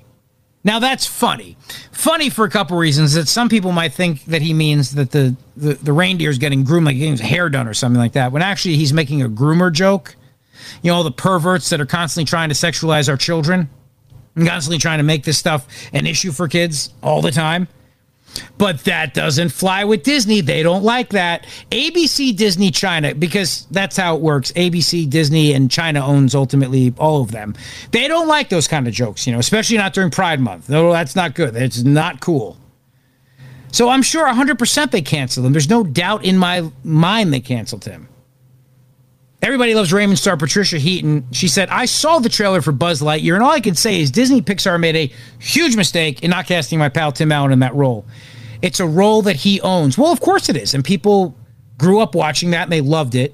Now 0.69 0.81
that's 0.81 1.07
funny. 1.07 1.57
Funny 1.93 2.29
for 2.29 2.45
a 2.45 2.51
couple 2.51 2.77
reasons 2.77 3.15
that 3.15 3.27
some 3.27 3.49
people 3.49 3.73
might 3.73 3.95
think 3.95 4.27
that 4.27 4.43
he 4.43 4.53
means 4.53 4.97
that 4.97 5.13
the, 5.13 5.35
the, 5.57 5.73
the 5.73 5.95
reindeer 5.95 6.29
is 6.29 6.37
getting 6.37 6.63
groomed, 6.63 6.85
like 6.85 6.97
getting 6.97 7.13
his 7.13 7.23
hair 7.23 7.49
done 7.49 7.67
or 7.67 7.73
something 7.73 7.99
like 7.99 8.13
that, 8.13 8.33
when 8.33 8.43
actually 8.43 8.77
he's 8.77 8.93
making 8.93 9.23
a 9.23 9.31
groomer 9.31 9.73
joke. 9.73 10.15
You 10.83 10.91
know, 10.91 10.97
all 10.97 11.05
the 11.05 11.11
perverts 11.11 11.71
that 11.71 11.81
are 11.81 11.87
constantly 11.87 12.29
trying 12.29 12.51
to 12.51 12.55
sexualize 12.55 13.09
our 13.09 13.17
children 13.17 13.71
and 14.35 14.47
constantly 14.47 14.77
trying 14.77 14.99
to 14.99 15.05
make 15.05 15.25
this 15.25 15.39
stuff 15.39 15.67
an 15.95 16.07
issue 16.07 16.33
for 16.33 16.49
kids 16.49 16.93
all 17.03 17.23
the 17.23 17.31
time. 17.31 17.67
But 18.57 18.85
that 18.85 19.15
doesn't 19.15 19.51
fly 19.51 19.85
with 19.85 20.03
Disney. 20.03 20.41
They 20.41 20.63
don't 20.63 20.83
like 20.83 21.11
that. 21.11 21.47
ABC, 21.71 22.37
Disney, 22.37 22.71
China, 22.71 23.15
because 23.15 23.67
that's 23.71 23.97
how 23.97 24.17
it 24.17 24.21
works. 24.21 24.53
ABC, 24.53 25.09
Disney, 25.09 25.53
and 25.53 25.71
China 25.71 26.05
owns 26.05 26.35
ultimately 26.35 26.93
all 26.99 27.23
of 27.23 27.31
them. 27.31 27.55
They 27.91 28.09
don't 28.09 28.29
like 28.29 28.49
those 28.49 28.69
kind 28.69 28.87
of 28.87 28.95
jokes, 28.95 29.27
you 29.27 29.33
know, 29.33 29.39
especially 29.39 29.77
not 29.77 29.95
during 29.95 30.11
Pride 30.11 30.41
Month. 30.41 30.69
No, 30.69 30.93
that's 30.93 31.17
not 31.17 31.35
good. 31.35 31.57
It's 31.57 31.83
not 31.83 32.21
cool. 32.21 32.57
So 33.73 33.89
I'm 33.89 34.03
sure 34.03 34.27
100% 34.27 34.91
they 34.91 35.03
canceled 35.03 35.47
him. 35.47 35.53
There's 35.53 35.71
no 35.71 35.85
doubt 35.85 36.25
in 36.25 36.39
my 36.39 36.71
mind 36.85 37.33
they 37.33 37.41
canceled 37.41 37.85
him. 37.85 38.09
Everybody 39.41 39.75
loves 39.75 39.93
Raymond 39.93 40.19
star 40.19 40.37
Patricia 40.37 40.79
Heaton. 40.79 41.27
She 41.31 41.47
said, 41.47 41.69
I 41.69 41.85
saw 41.85 42.19
the 42.19 42.29
trailer 42.29 42.61
for 42.61 42.73
Buzz 42.73 43.01
Lightyear, 43.01 43.35
and 43.35 43.43
all 43.43 43.53
I 43.53 43.61
can 43.61 43.77
say 43.77 44.01
is 44.01 44.11
Disney 44.11 44.43
Pixar 44.43 44.81
made 44.81 44.97
a 44.97 45.13
huge 45.39 45.77
mistake 45.77 46.23
in 46.25 46.31
not 46.31 46.47
casting 46.47 46.79
my 46.79 46.89
pal 46.89 47.13
Tim 47.13 47.31
Allen 47.31 47.53
in 47.53 47.61
that 47.61 47.75
role. 47.75 48.05
It's 48.63 48.81
a 48.81 48.87
role 48.87 49.23
that 49.23 49.37
he 49.37 49.61
owns. 49.61 49.97
Well, 49.97 50.13
of 50.13 50.21
course 50.21 50.49
it 50.49 50.57
is. 50.57 50.75
And 50.75 50.85
people 50.85 51.37
grew 51.79 52.01
up 52.01 52.17
watching 52.17 52.51
that 52.51 52.65
and 52.65 52.73
they 52.73 52.81
loved 52.81 53.15
it. 53.15 53.33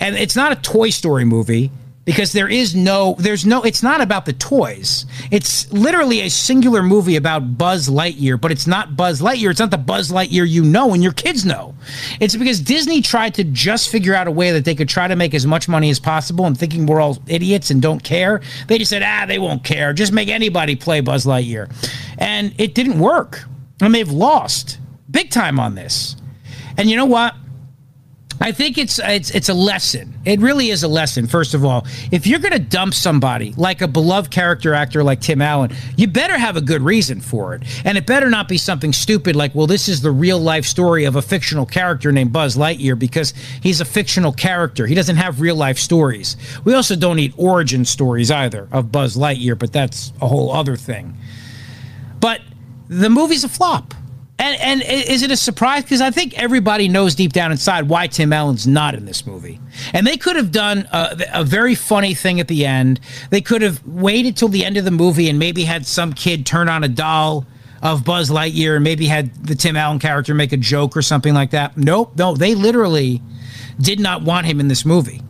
And 0.00 0.16
it's 0.16 0.34
not 0.34 0.50
a 0.50 0.56
Toy 0.56 0.90
Story 0.90 1.24
movie 1.24 1.70
because 2.06 2.32
there 2.32 2.48
is 2.48 2.74
no 2.74 3.16
there's 3.18 3.44
no 3.44 3.62
it's 3.62 3.82
not 3.82 4.00
about 4.00 4.24
the 4.24 4.32
toys. 4.32 5.04
It's 5.30 5.70
literally 5.72 6.22
a 6.22 6.30
singular 6.30 6.82
movie 6.82 7.16
about 7.16 7.58
buzz 7.58 7.88
lightyear 7.88 8.40
but 8.40 8.50
it's 8.50 8.66
not 8.66 8.96
buzz 8.96 9.20
lightyear. 9.20 9.50
It's 9.50 9.60
not 9.60 9.72
the 9.72 9.76
buzz 9.76 10.10
lightyear 10.10 10.48
you 10.48 10.64
know 10.64 10.94
and 10.94 11.02
your 11.02 11.12
kids 11.12 11.44
know. 11.44 11.74
It's 12.20 12.34
because 12.34 12.60
disney 12.60 13.02
tried 13.02 13.34
to 13.34 13.44
just 13.44 13.90
figure 13.90 14.14
out 14.14 14.28
a 14.28 14.30
way 14.30 14.52
that 14.52 14.64
they 14.64 14.74
could 14.74 14.88
try 14.88 15.06
to 15.08 15.16
make 15.16 15.34
as 15.34 15.46
much 15.46 15.68
money 15.68 15.90
as 15.90 16.00
possible 16.00 16.46
and 16.46 16.56
thinking 16.56 16.86
we're 16.86 17.00
all 17.00 17.18
idiots 17.26 17.70
and 17.70 17.82
don't 17.82 18.02
care. 18.02 18.40
They 18.68 18.78
just 18.78 18.90
said 18.90 19.02
ah 19.02 19.26
they 19.26 19.40
won't 19.40 19.64
care. 19.64 19.92
Just 19.92 20.12
make 20.12 20.28
anybody 20.28 20.76
play 20.76 21.00
buzz 21.00 21.26
lightyear. 21.26 21.70
And 22.18 22.54
it 22.56 22.74
didn't 22.74 23.00
work. 23.00 23.44
And 23.80 23.94
they've 23.94 24.10
lost 24.10 24.78
big 25.10 25.30
time 25.30 25.58
on 25.58 25.74
this. 25.74 26.16
And 26.78 26.88
you 26.88 26.96
know 26.96 27.04
what 27.04 27.34
I 28.40 28.52
think 28.52 28.76
it's 28.76 28.98
it's 28.98 29.30
it's 29.30 29.48
a 29.48 29.54
lesson. 29.54 30.14
It 30.24 30.40
really 30.40 30.68
is 30.68 30.82
a 30.82 30.88
lesson. 30.88 31.26
First 31.26 31.54
of 31.54 31.64
all, 31.64 31.86
if 32.12 32.26
you're 32.26 32.38
going 32.38 32.52
to 32.52 32.58
dump 32.58 32.92
somebody 32.92 33.54
like 33.56 33.80
a 33.80 33.88
beloved 33.88 34.30
character 34.30 34.74
actor 34.74 35.02
like 35.02 35.20
Tim 35.20 35.40
Allen, 35.40 35.74
you 35.96 36.06
better 36.06 36.36
have 36.36 36.56
a 36.56 36.60
good 36.60 36.82
reason 36.82 37.20
for 37.20 37.54
it, 37.54 37.62
and 37.84 37.96
it 37.96 38.06
better 38.06 38.28
not 38.28 38.46
be 38.46 38.58
something 38.58 38.92
stupid 38.92 39.36
like, 39.36 39.54
well, 39.54 39.66
this 39.66 39.88
is 39.88 40.02
the 40.02 40.10
real 40.10 40.38
life 40.38 40.66
story 40.66 41.04
of 41.04 41.16
a 41.16 41.22
fictional 41.22 41.64
character 41.64 42.12
named 42.12 42.32
Buzz 42.32 42.56
Lightyear 42.56 42.98
because 42.98 43.32
he's 43.62 43.80
a 43.80 43.86
fictional 43.86 44.32
character. 44.32 44.86
He 44.86 44.94
doesn't 44.94 45.16
have 45.16 45.40
real 45.40 45.56
life 45.56 45.78
stories. 45.78 46.36
We 46.64 46.74
also 46.74 46.94
don't 46.94 47.16
need 47.16 47.32
origin 47.38 47.86
stories 47.86 48.30
either 48.30 48.68
of 48.70 48.92
Buzz 48.92 49.16
Lightyear, 49.16 49.58
but 49.58 49.72
that's 49.72 50.12
a 50.20 50.28
whole 50.28 50.52
other 50.52 50.76
thing. 50.76 51.16
But 52.20 52.42
the 52.88 53.08
movie's 53.08 53.44
a 53.44 53.48
flop. 53.48 53.94
And, 54.38 54.60
and 54.60 54.82
is 54.82 55.22
it 55.22 55.30
a 55.30 55.36
surprise? 55.36 55.82
Because 55.84 56.02
I 56.02 56.10
think 56.10 56.38
everybody 56.38 56.88
knows 56.88 57.14
deep 57.14 57.32
down 57.32 57.52
inside 57.52 57.88
why 57.88 58.06
Tim 58.06 58.32
Allen's 58.32 58.66
not 58.66 58.94
in 58.94 59.06
this 59.06 59.26
movie. 59.26 59.58
And 59.94 60.06
they 60.06 60.18
could 60.18 60.36
have 60.36 60.52
done 60.52 60.86
a, 60.92 61.16
a, 61.32 61.44
very 61.44 61.74
funny 61.74 62.12
thing 62.12 62.38
at 62.38 62.46
the 62.46 62.66
end. 62.66 63.00
They 63.30 63.40
could 63.40 63.62
have 63.62 63.84
waited 63.86 64.36
till 64.36 64.48
the 64.48 64.64
end 64.64 64.76
of 64.76 64.84
the 64.84 64.90
movie 64.90 65.30
and 65.30 65.38
maybe 65.38 65.64
had 65.64 65.86
some 65.86 66.12
kid 66.12 66.44
turn 66.44 66.68
on 66.68 66.84
a 66.84 66.88
doll 66.88 67.46
of 67.82 68.04
Buzz 68.04 68.30
Lightyear 68.30 68.74
and 68.74 68.84
maybe 68.84 69.06
had 69.06 69.34
the 69.46 69.54
Tim 69.54 69.76
Allen 69.76 69.98
character 69.98 70.34
make 70.34 70.52
a 70.52 70.58
joke 70.58 70.96
or 70.96 71.02
something 71.02 71.32
like 71.32 71.50
that. 71.52 71.76
Nope, 71.78 72.12
no, 72.16 72.34
they 72.34 72.54
literally 72.54 73.22
did 73.80 74.00
not 74.00 74.22
want 74.22 74.46
him 74.46 74.60
in 74.60 74.68
this 74.68 74.84
movie. 74.84 75.22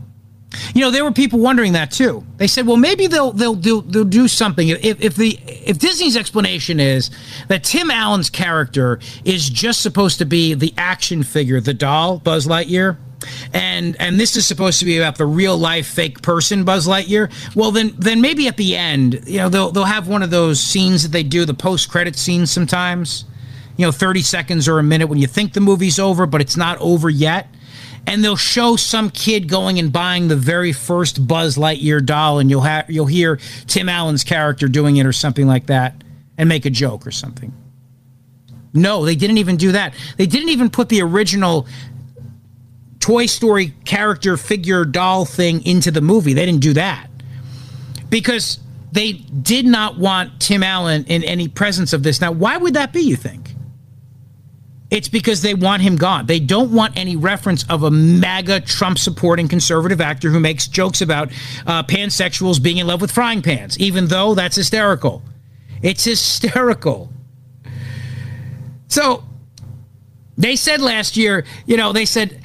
You 0.75 0.83
know, 0.83 0.91
there 0.91 1.05
were 1.05 1.13
people 1.13 1.39
wondering 1.39 1.73
that 1.73 1.91
too. 1.91 2.25
They 2.37 2.47
said, 2.47 2.67
"Well, 2.67 2.77
maybe 2.77 3.07
they'll 3.07 3.33
they'll 3.33 3.55
do 3.55 3.83
they'll 3.83 4.05
do 4.05 4.29
something 4.29 4.69
if 4.69 5.01
if 5.01 5.17
the 5.17 5.39
if 5.47 5.79
Disney's 5.79 6.17
explanation 6.17 6.81
is 6.81 7.11
that 7.49 7.65
Tim 7.65 7.91
Allen's 7.91 8.31
character 8.31 8.99
is 9.25 9.49
just 9.49 9.81
supposed 9.81 10.19
to 10.19 10.25
be 10.25 10.55
the 10.55 10.73
action 10.77 11.23
figure, 11.23 11.61
the 11.61 11.75
doll, 11.75 12.19
Buzz 12.19 12.47
Lightyear." 12.47 12.97
and 13.53 13.97
and 13.99 14.21
this 14.21 14.37
is 14.37 14.47
supposed 14.47 14.79
to 14.79 14.85
be 14.85 14.99
about 14.99 15.17
the 15.17 15.27
real 15.27 15.57
life 15.57 15.87
fake 15.87 16.23
person 16.23 16.65
Buzz 16.65 16.87
Lightyear. 16.87 17.33
Well, 17.55 17.71
then 17.71 17.95
then 17.99 18.21
maybe 18.21 18.49
at 18.49 18.57
the 18.57 18.77
end, 18.77 19.23
you 19.27 19.39
know, 19.39 19.49
they'll 19.49 19.71
they'll 19.71 19.85
have 19.85 20.09
one 20.09 20.23
of 20.23 20.31
those 20.31 20.61
scenes 20.61 21.03
that 21.03 21.13
they 21.13 21.23
do 21.23 21.45
the 21.45 21.55
post 21.55 21.91
credit 21.91 22.17
scenes 22.17 22.51
sometimes. 22.51 23.25
You 23.77 23.87
know, 23.87 23.93
thirty 23.93 24.23
seconds 24.23 24.69
or 24.69 24.79
a 24.79 24.83
minute 24.83 25.09
when 25.09 25.19
you 25.19 25.27
think 25.27 25.53
the 25.53 25.61
movie's 25.61 25.99
over, 25.99 26.27
but 26.27 26.41
it's 26.41 26.57
not 26.57 26.79
over 26.79 27.11
yet 27.11 27.49
and 28.07 28.23
they'll 28.23 28.37
show 28.37 28.77
some 28.77 29.11
kid 29.11 29.49
going 29.49 29.79
and 29.79 29.93
buying 29.93 30.29
the 30.29 30.37
very 30.37 30.73
first 30.73 31.27
Buzz 31.27 31.57
Lightyear 31.57 32.05
doll, 32.05 32.39
and 32.39 32.51
you'll 32.51 32.63
have 32.63 32.89
you'll 32.91 33.07
hear 33.07 33.39
Tim 33.67 33.89
Allen's 33.89 34.25
character 34.25 34.69
doing 34.69 34.97
it 34.97 35.07
or 35.07 35.13
something 35.13 35.47
like 35.47 35.67
that, 35.67 35.95
and 36.39 36.49
make 36.49 36.65
a 36.65 36.71
joke 36.71 37.07
or 37.07 37.11
something. 37.11 37.53
No, 38.73 39.05
they 39.05 39.17
didn't 39.17 39.39
even 39.39 39.57
do 39.57 39.73
that. 39.73 39.95
They 40.17 40.27
didn't 40.27 40.51
even 40.51 40.71
put 40.71 40.89
the 40.89 41.03
original 41.03 41.67
Toy 43.01 43.27
Story 43.27 43.73
character 43.85 44.37
figure 44.37 44.85
doll 44.85 45.25
thing 45.25 45.65
into 45.65 45.91
the 45.91 46.01
movie. 46.01 46.35
They 46.35 46.45
didn't 46.45 46.61
do 46.61 46.75
that 46.75 47.09
because 48.11 48.59
they 48.93 49.13
did 49.13 49.67
not 49.67 49.99
want 49.99 50.41
Tim 50.41 50.63
Allen 50.63 51.05
in 51.05 51.25
any 51.25 51.49
presence 51.49 51.93
of 51.93 52.03
this. 52.03 52.21
Now, 52.21 52.33
why 52.33 52.57
would 52.57 52.75
that 52.75 52.93
be, 52.93 53.01
you 53.01 53.17
think? 53.17 53.46
It's 54.91 55.09
because 55.09 55.43
they 55.43 55.55
want 55.55 55.83
him 55.83 55.97
gone. 55.97 56.27
They 56.27 56.39
don't 56.39 56.71
want 56.71 56.97
any 56.97 57.17
reference 57.17 57.65
of 57.69 57.83
a 57.83 57.91
MAGA 57.91 58.61
Trump 58.61 58.99
supporting 58.99 59.49
conservative 59.49 60.01
actor 60.01 60.31
who 60.31 60.39
makes 60.39 60.69
jokes 60.69 61.01
about 61.01 61.31
uh, 61.67 61.83
pansexuals 61.83 62.63
being 62.63 62.79
in 62.79 62.87
love 62.87 63.01
with 63.01 63.11
frying 63.11 63.43
pans, 63.43 63.79
even 63.81 64.07
though 64.07 64.35
that's 64.35 64.55
hysterical. 64.55 65.23
It's 65.83 66.05
hysterical. 66.05 67.13
So 68.89 69.25
they 70.39 70.55
said 70.55 70.81
last 70.81 71.17
year, 71.17 71.45
you 71.67 71.77
know, 71.77 71.93
they 71.93 72.05
said, 72.05 72.41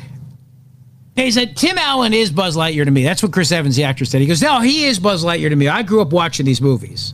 they 1.13 1.29
said 1.29 1.55
Tim 1.55 1.77
Allen 1.77 2.13
is 2.13 2.31
Buzz 2.31 2.57
Lightyear 2.57 2.85
to 2.85 2.91
me. 2.91 3.03
That's 3.03 3.21
what 3.21 3.31
Chris 3.31 3.51
Evans, 3.51 3.75
the 3.75 3.83
actor, 3.83 4.05
said. 4.05 4.21
He 4.21 4.27
goes, 4.27 4.41
no, 4.41 4.61
he 4.61 4.85
is 4.85 4.97
Buzz 4.97 5.23
Lightyear 5.23 5.49
to 5.49 5.55
me. 5.55 5.67
I 5.67 5.83
grew 5.83 6.01
up 6.01 6.11
watching 6.11 6.45
these 6.45 6.61
movies, 6.61 7.13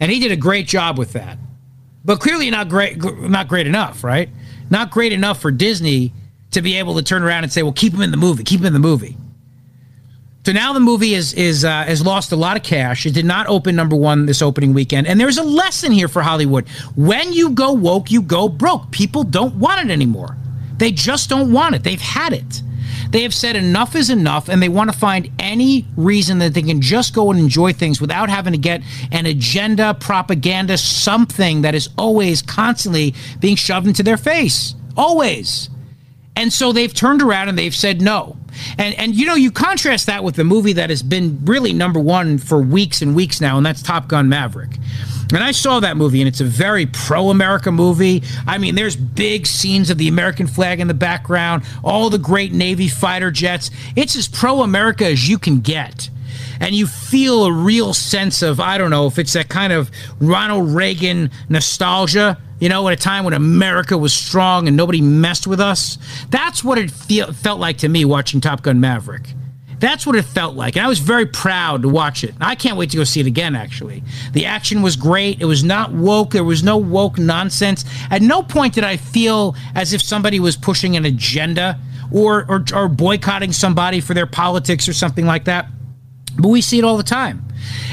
and 0.00 0.10
he 0.10 0.20
did 0.20 0.32
a 0.32 0.36
great 0.36 0.66
job 0.66 0.98
with 0.98 1.14
that. 1.14 1.38
But 2.04 2.20
clearly 2.20 2.50
not 2.50 2.68
great, 2.68 3.02
not 3.02 3.48
great 3.48 3.66
enough, 3.66 4.04
right? 4.04 4.28
Not 4.70 4.90
great 4.90 5.12
enough 5.12 5.40
for 5.40 5.50
Disney 5.50 6.12
to 6.52 6.62
be 6.62 6.76
able 6.76 6.94
to 6.96 7.02
turn 7.02 7.22
around 7.22 7.44
and 7.44 7.52
say, 7.52 7.62
"Well, 7.62 7.72
keep 7.72 7.92
him 7.92 8.02
in 8.02 8.10
the 8.10 8.16
movie. 8.16 8.44
Keep 8.44 8.60
him 8.60 8.66
in 8.66 8.72
the 8.72 8.78
movie." 8.78 9.16
So 10.46 10.52
now 10.52 10.72
the 10.72 10.80
movie 10.80 11.14
is 11.14 11.32
is 11.34 11.64
uh, 11.64 11.82
has 11.84 12.06
lost 12.06 12.30
a 12.30 12.36
lot 12.36 12.56
of 12.56 12.62
cash. 12.62 13.04
It 13.04 13.14
did 13.14 13.24
not 13.24 13.48
open 13.48 13.74
number 13.74 13.96
one 13.96 14.26
this 14.26 14.42
opening 14.42 14.74
weekend, 14.74 15.08
and 15.08 15.18
there's 15.18 15.38
a 15.38 15.42
lesson 15.42 15.90
here 15.90 16.06
for 16.06 16.22
Hollywood. 16.22 16.68
When 16.94 17.32
you 17.32 17.50
go 17.50 17.72
woke, 17.72 18.12
you 18.12 18.22
go 18.22 18.48
broke. 18.48 18.92
People 18.92 19.24
don't 19.24 19.56
want 19.56 19.84
it 19.84 19.92
anymore. 19.92 20.36
They 20.76 20.92
just 20.92 21.28
don't 21.28 21.52
want 21.52 21.74
it. 21.74 21.82
They've 21.82 22.00
had 22.00 22.32
it. 22.32 22.62
They 23.16 23.22
have 23.22 23.32
said 23.32 23.56
enough 23.56 23.96
is 23.96 24.10
enough, 24.10 24.50
and 24.50 24.62
they 24.62 24.68
want 24.68 24.92
to 24.92 24.98
find 24.98 25.30
any 25.38 25.86
reason 25.96 26.38
that 26.40 26.52
they 26.52 26.60
can 26.60 26.82
just 26.82 27.14
go 27.14 27.30
and 27.30 27.40
enjoy 27.40 27.72
things 27.72 27.98
without 27.98 28.28
having 28.28 28.52
to 28.52 28.58
get 28.58 28.82
an 29.10 29.24
agenda, 29.24 29.94
propaganda, 29.94 30.76
something 30.76 31.62
that 31.62 31.74
is 31.74 31.88
always 31.96 32.42
constantly 32.42 33.14
being 33.40 33.56
shoved 33.56 33.86
into 33.86 34.02
their 34.02 34.18
face. 34.18 34.74
Always. 34.98 35.70
And 36.36 36.52
so 36.52 36.72
they've 36.72 36.92
turned 36.92 37.22
around 37.22 37.48
and 37.48 37.58
they've 37.58 37.74
said 37.74 38.00
no. 38.00 38.36
And 38.78 38.94
and 38.94 39.14
you 39.14 39.26
know, 39.26 39.34
you 39.34 39.50
contrast 39.50 40.06
that 40.06 40.22
with 40.22 40.36
the 40.36 40.44
movie 40.44 40.74
that 40.74 40.90
has 40.90 41.02
been 41.02 41.44
really 41.44 41.72
number 41.72 41.98
one 42.00 42.38
for 42.38 42.60
weeks 42.60 43.02
and 43.02 43.14
weeks 43.14 43.40
now, 43.40 43.56
and 43.56 43.66
that's 43.66 43.82
Top 43.82 44.08
Gun 44.08 44.28
Maverick. 44.28 44.70
And 45.32 45.42
I 45.42 45.50
saw 45.50 45.80
that 45.80 45.96
movie, 45.96 46.20
and 46.20 46.28
it's 46.28 46.40
a 46.40 46.44
very 46.44 46.86
pro 46.86 47.30
America 47.30 47.72
movie. 47.72 48.22
I 48.46 48.58
mean, 48.58 48.76
there's 48.76 48.94
big 48.94 49.46
scenes 49.46 49.90
of 49.90 49.98
the 49.98 50.06
American 50.06 50.46
flag 50.46 50.78
in 50.78 50.86
the 50.86 50.94
background, 50.94 51.64
all 51.82 52.10
the 52.10 52.18
great 52.18 52.52
Navy 52.52 52.86
fighter 52.86 53.32
jets. 53.32 53.72
It's 53.96 54.14
as 54.14 54.28
pro 54.28 54.62
America 54.62 55.04
as 55.04 55.28
you 55.28 55.38
can 55.38 55.60
get. 55.60 56.10
And 56.60 56.74
you 56.74 56.86
feel 56.86 57.44
a 57.44 57.52
real 57.52 57.92
sense 57.92 58.40
of, 58.40 58.60
I 58.60 58.78
don't 58.78 58.90
know, 58.90 59.06
if 59.06 59.18
it's 59.18 59.32
that 59.32 59.48
kind 59.48 59.72
of 59.72 59.90
Ronald 60.20 60.70
Reagan 60.70 61.30
nostalgia, 61.48 62.38
you 62.58 62.68
know, 62.68 62.86
at 62.88 62.94
a 62.94 62.96
time 62.96 63.24
when 63.24 63.34
America 63.34 63.96
was 63.98 64.12
strong 64.12 64.68
and 64.68 64.76
nobody 64.76 65.00
messed 65.00 65.46
with 65.46 65.60
us. 65.60 65.98
That's 66.30 66.64
what 66.64 66.78
it 66.78 66.90
feel, 66.90 67.32
felt 67.32 67.60
like 67.60 67.78
to 67.78 67.88
me 67.88 68.04
watching 68.04 68.40
Top 68.40 68.62
Gun 68.62 68.80
Maverick. 68.80 69.34
That's 69.78 70.06
what 70.06 70.16
it 70.16 70.22
felt 70.22 70.56
like. 70.56 70.76
And 70.76 70.86
I 70.86 70.88
was 70.88 71.00
very 71.00 71.26
proud 71.26 71.82
to 71.82 71.88
watch 71.88 72.24
it. 72.24 72.34
I 72.40 72.54
can't 72.54 72.78
wait 72.78 72.90
to 72.90 72.96
go 72.96 73.04
see 73.04 73.20
it 73.20 73.26
again, 73.26 73.54
actually. 73.54 74.02
The 74.32 74.46
action 74.46 74.80
was 74.80 74.96
great. 74.96 75.40
It 75.40 75.44
was 75.44 75.62
not 75.62 75.92
woke. 75.92 76.30
There 76.30 76.44
was 76.44 76.62
no 76.62 76.78
woke 76.78 77.18
nonsense. 77.18 77.84
At 78.10 78.22
no 78.22 78.42
point 78.42 78.74
did 78.74 78.84
I 78.84 78.96
feel 78.96 79.54
as 79.74 79.92
if 79.92 80.00
somebody 80.00 80.40
was 80.40 80.56
pushing 80.56 80.96
an 80.96 81.04
agenda 81.04 81.78
or, 82.10 82.46
or, 82.48 82.64
or 82.74 82.88
boycotting 82.88 83.52
somebody 83.52 84.00
for 84.00 84.14
their 84.14 84.26
politics 84.26 84.88
or 84.88 84.94
something 84.94 85.26
like 85.26 85.44
that. 85.44 85.66
But 86.38 86.48
we 86.48 86.62
see 86.62 86.78
it 86.78 86.84
all 86.84 86.96
the 86.96 87.02
time. 87.02 87.46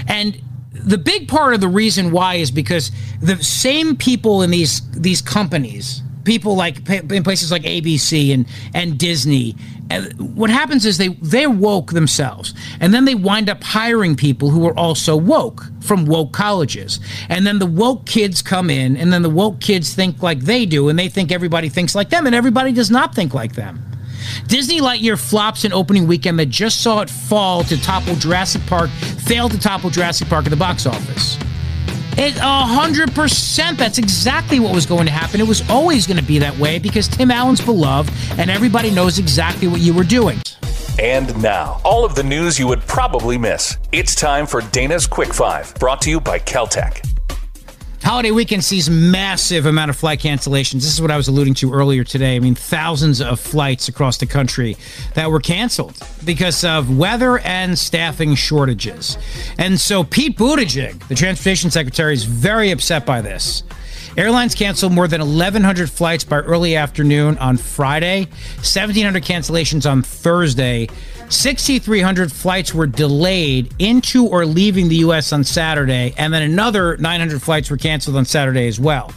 And 0.07 0.41
the 0.85 0.97
big 0.97 1.27
part 1.27 1.53
of 1.53 1.61
the 1.61 1.67
reason 1.67 2.11
why 2.11 2.35
is 2.35 2.51
because 2.51 2.91
the 3.21 3.37
same 3.43 3.95
people 3.95 4.41
in 4.41 4.51
these 4.51 4.81
these 4.91 5.21
companies 5.21 6.01
people 6.23 6.55
like 6.55 6.89
in 6.89 7.23
places 7.23 7.51
like 7.51 7.63
ABC 7.63 8.33
and 8.33 8.45
and 8.73 8.97
Disney. 8.97 9.55
Uh, 9.91 10.01
what 10.17 10.49
happens 10.49 10.85
is 10.85 10.97
they 10.97 11.09
they're 11.21 11.49
woke 11.49 11.91
themselves, 11.91 12.53
and 12.79 12.93
then 12.93 13.05
they 13.05 13.15
wind 13.15 13.49
up 13.49 13.63
hiring 13.63 14.15
people 14.15 14.49
who 14.49 14.65
are 14.65 14.77
also 14.77 15.15
woke 15.15 15.65
from 15.81 16.05
woke 16.05 16.31
colleges, 16.31 16.99
and 17.29 17.45
then 17.45 17.59
the 17.59 17.65
woke 17.65 18.05
kids 18.05 18.41
come 18.41 18.69
in, 18.69 18.95
and 18.95 19.11
then 19.11 19.21
the 19.21 19.29
woke 19.29 19.59
kids 19.59 19.93
think 19.93 20.23
like 20.23 20.39
they 20.39 20.65
do, 20.65 20.89
and 20.89 20.97
they 20.97 21.09
think 21.09 21.31
everybody 21.31 21.69
thinks 21.69 21.95
like 21.95 22.09
them, 22.09 22.25
and 22.25 22.33
everybody 22.33 22.71
does 22.71 22.89
not 22.89 23.13
think 23.13 23.33
like 23.33 23.53
them. 23.55 23.82
Disney 24.47 24.81
Lightyear 24.81 25.19
flops 25.19 25.65
in 25.65 25.73
opening 25.73 26.07
weekend 26.07 26.39
that 26.39 26.47
just 26.47 26.81
saw 26.81 27.01
it 27.01 27.09
fall 27.09 27.63
to 27.63 27.81
topple 27.81 28.15
Jurassic 28.15 28.65
Park, 28.65 28.89
failed 28.89 29.51
to 29.51 29.59
topple 29.59 29.89
Jurassic 29.89 30.27
Park 30.27 30.45
at 30.45 30.49
the 30.49 30.55
box 30.55 30.85
office. 30.85 31.37
It 32.15 32.37
hundred 32.37 33.13
percent. 33.15 33.77
That's 33.77 33.97
exactly 33.97 34.59
what 34.59 34.73
was 34.73 34.85
going 34.85 35.05
to 35.05 35.11
happen. 35.11 35.41
It 35.41 35.47
was 35.47 35.67
always 35.69 36.05
going 36.05 36.19
to 36.19 36.23
be 36.23 36.37
that 36.39 36.57
way 36.57 36.77
because 36.77 37.07
Tim 37.07 37.31
Allen's 37.31 37.61
beloved, 37.61 38.13
and 38.37 38.51
everybody 38.51 38.91
knows 38.91 39.17
exactly 39.17 39.67
what 39.67 39.81
you 39.81 39.93
were 39.93 40.03
doing. 40.03 40.39
And 40.99 41.35
now, 41.41 41.81
all 41.83 42.05
of 42.05 42.13
the 42.13 42.21
news 42.21 42.59
you 42.59 42.67
would 42.67 42.81
probably 42.81 43.37
miss. 43.37 43.77
It's 43.91 44.13
time 44.13 44.45
for 44.45 44.61
Dana's 44.61 45.07
Quick 45.07 45.33
Five, 45.33 45.73
brought 45.75 46.01
to 46.01 46.11
you 46.11 46.19
by 46.19 46.37
Keltec. 46.37 47.12
Holiday 48.03 48.31
weekend 48.31 48.65
sees 48.65 48.89
massive 48.89 49.65
amount 49.65 49.89
of 49.89 49.95
flight 49.95 50.19
cancellations. 50.19 50.81
This 50.81 50.93
is 50.93 51.01
what 51.01 51.09
I 51.09 51.15
was 51.15 51.29
alluding 51.29 51.53
to 51.55 51.71
earlier 51.71 52.03
today. 52.03 52.35
I 52.35 52.39
mean, 52.39 52.53
thousands 52.53 53.21
of 53.21 53.39
flights 53.39 53.87
across 53.87 54.17
the 54.17 54.25
country 54.25 54.75
that 55.13 55.31
were 55.31 55.39
canceled 55.39 55.97
because 56.25 56.65
of 56.65 56.97
weather 56.97 57.39
and 57.39 57.79
staffing 57.79 58.35
shortages. 58.35 59.17
And 59.57 59.79
so 59.79 60.03
Pete 60.03 60.37
Buttigieg, 60.37 61.07
the 61.07 61.15
transportation 61.15 61.71
secretary, 61.71 62.13
is 62.13 62.25
very 62.25 62.71
upset 62.71 63.05
by 63.05 63.21
this. 63.21 63.63
Airlines 64.15 64.53
canceled 64.53 64.93
more 64.93 65.07
than 65.07 65.21
1,100 65.21 65.89
flights 65.89 66.23
by 66.23 66.37
early 66.37 66.75
afternoon 66.75 67.35
on 67.39 67.57
Friday, 67.57 68.25
1,700 68.57 69.23
cancellations 69.23 69.89
on 69.89 70.03
Thursday. 70.03 70.87
6,300 71.29 72.31
flights 72.31 72.75
were 72.75 72.85
delayed 72.85 73.73
into 73.79 74.27
or 74.27 74.45
leaving 74.45 74.87
the 74.87 74.97
U.S. 74.97 75.33
on 75.33 75.43
Saturday, 75.43 76.13
and 76.15 76.31
then 76.31 76.43
another 76.43 76.95
900 76.97 77.41
flights 77.41 77.71
were 77.71 77.77
canceled 77.77 78.15
on 78.15 78.25
Saturday 78.25 78.67
as 78.67 78.79
well. 78.79 79.11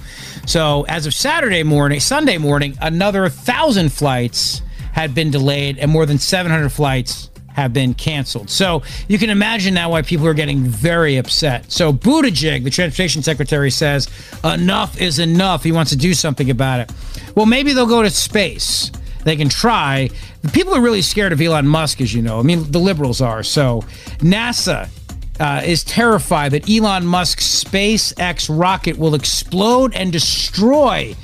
So, 0.46 0.84
as 0.84 1.04
of 1.04 1.12
Saturday 1.12 1.62
morning, 1.62 2.00
Sunday 2.00 2.38
morning, 2.38 2.78
another 2.80 3.22
1,000 3.22 3.92
flights 3.92 4.62
had 4.92 5.14
been 5.14 5.30
delayed, 5.30 5.76
and 5.76 5.90
more 5.90 6.06
than 6.06 6.18
700 6.18 6.70
flights 6.70 7.28
have 7.56 7.72
been 7.72 7.94
canceled. 7.94 8.50
So 8.50 8.82
you 9.08 9.18
can 9.18 9.30
imagine 9.30 9.72
now 9.72 9.90
why 9.90 10.02
people 10.02 10.26
are 10.26 10.34
getting 10.34 10.60
very 10.60 11.16
upset. 11.16 11.72
So 11.72 11.90
Buttigieg, 11.90 12.64
the 12.64 12.70
transportation 12.70 13.22
secretary, 13.22 13.70
says 13.70 14.08
enough 14.44 15.00
is 15.00 15.18
enough. 15.18 15.64
He 15.64 15.72
wants 15.72 15.90
to 15.90 15.96
do 15.96 16.12
something 16.12 16.50
about 16.50 16.80
it. 16.80 16.92
Well, 17.34 17.46
maybe 17.46 17.72
they'll 17.72 17.86
go 17.86 18.02
to 18.02 18.10
space. 18.10 18.92
They 19.25 19.36
can 19.36 19.48
try. 19.48 20.10
People 20.52 20.75
are 20.75 20.82
really 20.82 21.00
scared 21.00 21.32
of 21.32 21.40
Elon 21.40 21.66
Musk, 21.66 22.02
as 22.02 22.12
you 22.12 22.20
know. 22.20 22.38
I 22.38 22.42
mean, 22.42 22.70
the 22.70 22.78
liberals 22.78 23.22
are. 23.22 23.42
So 23.42 23.80
NASA 24.18 24.90
uh, 25.40 25.62
is 25.64 25.82
terrified 25.82 26.52
that 26.52 26.68
Elon 26.68 27.06
Musk's 27.06 27.64
SpaceX 27.64 28.54
rocket 28.54 28.98
will 28.98 29.14
explode 29.14 29.94
and 29.94 30.12
destroy 30.12 31.16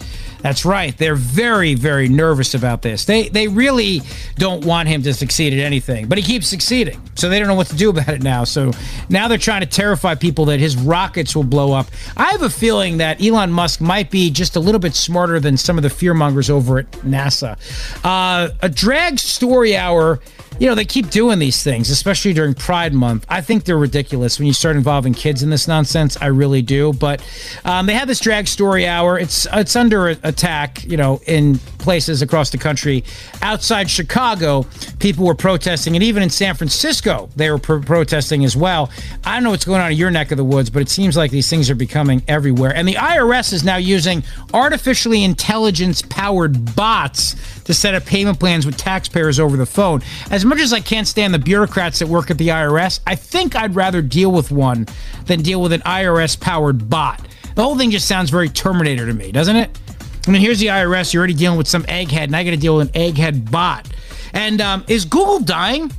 that's 0.43 0.65
right. 0.65 0.97
They're 0.97 1.15
very, 1.15 1.75
very 1.75 2.09
nervous 2.09 2.55
about 2.55 2.83
this. 2.83 3.05
They 3.05 3.29
they 3.29 3.49
really 3.49 4.03
don't 4.37 4.65
want 4.65 4.89
him 4.89 5.03
to 5.03 5.15
succeed 5.15 5.53
at 5.53 5.61
anything, 5.61 6.09
but 6.09 6.19
he 6.19 6.25
keeps 6.25 6.49
succeeding. 6.49 7.01
So 7.15 7.29
they 7.29 7.39
don't 7.39 7.49
know 7.49 7.55
what 7.55 7.69
to 7.69 7.77
do 7.77 7.91
about 7.91 8.09
it 8.09 8.23
now. 8.23 8.45
So 8.45 8.73
now 9.09 9.29
they're 9.29 9.39
trying 9.39 9.61
to 9.61 9.67
terrify 9.67 10.15
people 10.15 10.47
that 10.47 10.61
his 10.61 10.77
rockets 10.77 11.37
will 11.37 11.45
blow 11.45 11.73
up. 11.73 11.87
I 12.17 12.31
have 12.33 12.43
a 12.43 12.51
feeling 12.51 12.99
that 12.99 13.23
Elon 13.23 13.53
Musk 13.53 13.81
might 13.81 14.11
be 14.11 14.31
just 14.31 14.57
a 14.57 14.61
little 14.61 14.81
bit 14.81 14.95
smarter 14.95 15.39
than 15.39 15.57
some 15.57 15.77
of 15.77 15.83
the 15.83 15.89
fearmongers 15.89 16.51
over 16.51 16.79
at 16.81 16.91
NASA. 16.93 17.57
Uh, 18.05 18.51
a 18.61 18.69
drag 18.69 19.19
story 19.19 19.77
hour 19.77 20.21
you 20.63 20.69
know, 20.69 20.77
they 20.77 20.85
keep 20.85 21.11
doing 21.11 21.41
these 21.41 21.61
things, 21.61 21.91
especially 21.91 22.33
during 22.33 22.55
Pride 22.55 22.95
Month. 22.95 23.27
I 23.29 23.41
think 23.41 23.65
they're 23.65 23.77
ridiculous 23.77 24.39
when 24.39 24.47
you 24.47 24.53
start 24.53 24.77
involving 24.77 25.13
kids 25.13 25.43
in 25.43 25.51
this 25.51 25.67
nonsense. 25.67 26.17
I 26.21 26.27
really 26.27 26.63
do. 26.63 26.93
But 26.93 27.21
um, 27.65 27.87
they 27.87 27.95
have 27.95 28.07
this 28.07 28.21
drag 28.21 28.47
story 28.47 28.87
hour. 28.87 29.19
It's 29.19 29.45
it's 29.53 29.75
under 29.75 30.07
attack, 30.07 30.85
you 30.85 30.97
know, 30.97 31.21
in 31.27 31.59
places 31.79 32.23
across 32.23 32.51
the 32.51 32.59
country. 32.59 33.03
Outside 33.43 33.91
Chicago, 33.91 34.65
people 35.01 35.27
were 35.27 35.35
protesting, 35.35 35.97
and 35.97 36.05
even 36.05 36.23
in 36.23 36.31
San 36.31 36.55
Francisco, 36.55 37.29
they 37.35 37.51
were 37.51 37.59
pro- 37.59 37.83
protesting 37.83 38.45
as 38.45 38.57
well. 38.57 38.89
I 39.25 39.35
don't 39.35 39.43
know 39.43 39.51
what's 39.51 39.65
going 39.65 39.81
on 39.81 39.91
in 39.91 39.99
your 39.99 40.13
neck 40.13 40.31
of 40.31 40.37
the 40.37 40.45
woods, 40.45 40.71
but 40.71 40.81
it 40.81 40.89
seems 40.89 41.17
like 41.17 41.33
these 41.33 41.51
things 41.51 41.71
are 41.71 41.75
becoming 41.75 42.23
everywhere. 42.29 42.73
And 42.73 42.87
the 42.87 42.95
IRS 42.95 43.53
is 43.53 43.65
now 43.65 43.79
using 43.79 44.23
artificially 44.55 45.25
intelligence 45.25 46.03
powered 46.03 46.77
bots 46.77 47.35
to 47.65 47.75
set 47.75 47.95
up 47.95 48.05
payment 48.05 48.39
plans 48.39 48.67
with 48.67 48.77
taxpayers 48.77 49.41
over 49.41 49.57
the 49.57 49.67
phone. 49.67 50.03
As 50.31 50.45
much 50.53 50.61
as 50.61 50.75
I 50.75 50.81
can't 50.81 51.09
stand 51.09 51.33
the 51.33 51.39
bureaucrats 51.39 52.01
that 52.01 52.09
work 52.09 52.31
at 52.31 52.37
the 52.37 52.49
IRS, 52.49 53.01
I 53.07 53.15
think 53.15 53.57
I'd 53.57 53.75
rather 53.75 54.03
deal 54.03 54.31
with 54.31 54.51
one 54.51 54.87
than 55.25 55.41
deal 55.41 55.63
with 55.63 55.73
an 55.73 55.81
IRS 55.81 56.39
powered 56.39 56.91
bot. 56.91 57.27
The 57.55 57.63
whole 57.63 57.79
thing 57.79 57.91
just 57.91 58.07
sounds 58.07 58.29
very 58.29 58.51
Terminator 58.51 59.07
to 59.07 59.15
me, 59.15 59.33
doesn't 59.33 59.57
it? 59.57 59.79
I 60.27 60.31
mean, 60.31 60.43
here's 60.43 60.61
the 60.61 60.67
IRS. 60.67 61.15
You're 61.15 61.23
already 61.23 61.33
dealing 61.33 61.57
with 61.57 61.69
some 61.69 61.85
egghead, 61.85 62.25
and 62.25 62.37
I 62.37 62.45
got 62.45 62.51
to 62.51 62.59
deal 62.59 62.77
with 62.77 62.95
an 62.95 63.01
egghead 63.01 63.51
bot. 63.51 63.89
And 64.35 64.61
um, 64.61 64.85
is 64.89 65.07
Google 65.07 65.41
dying? 65.41 65.91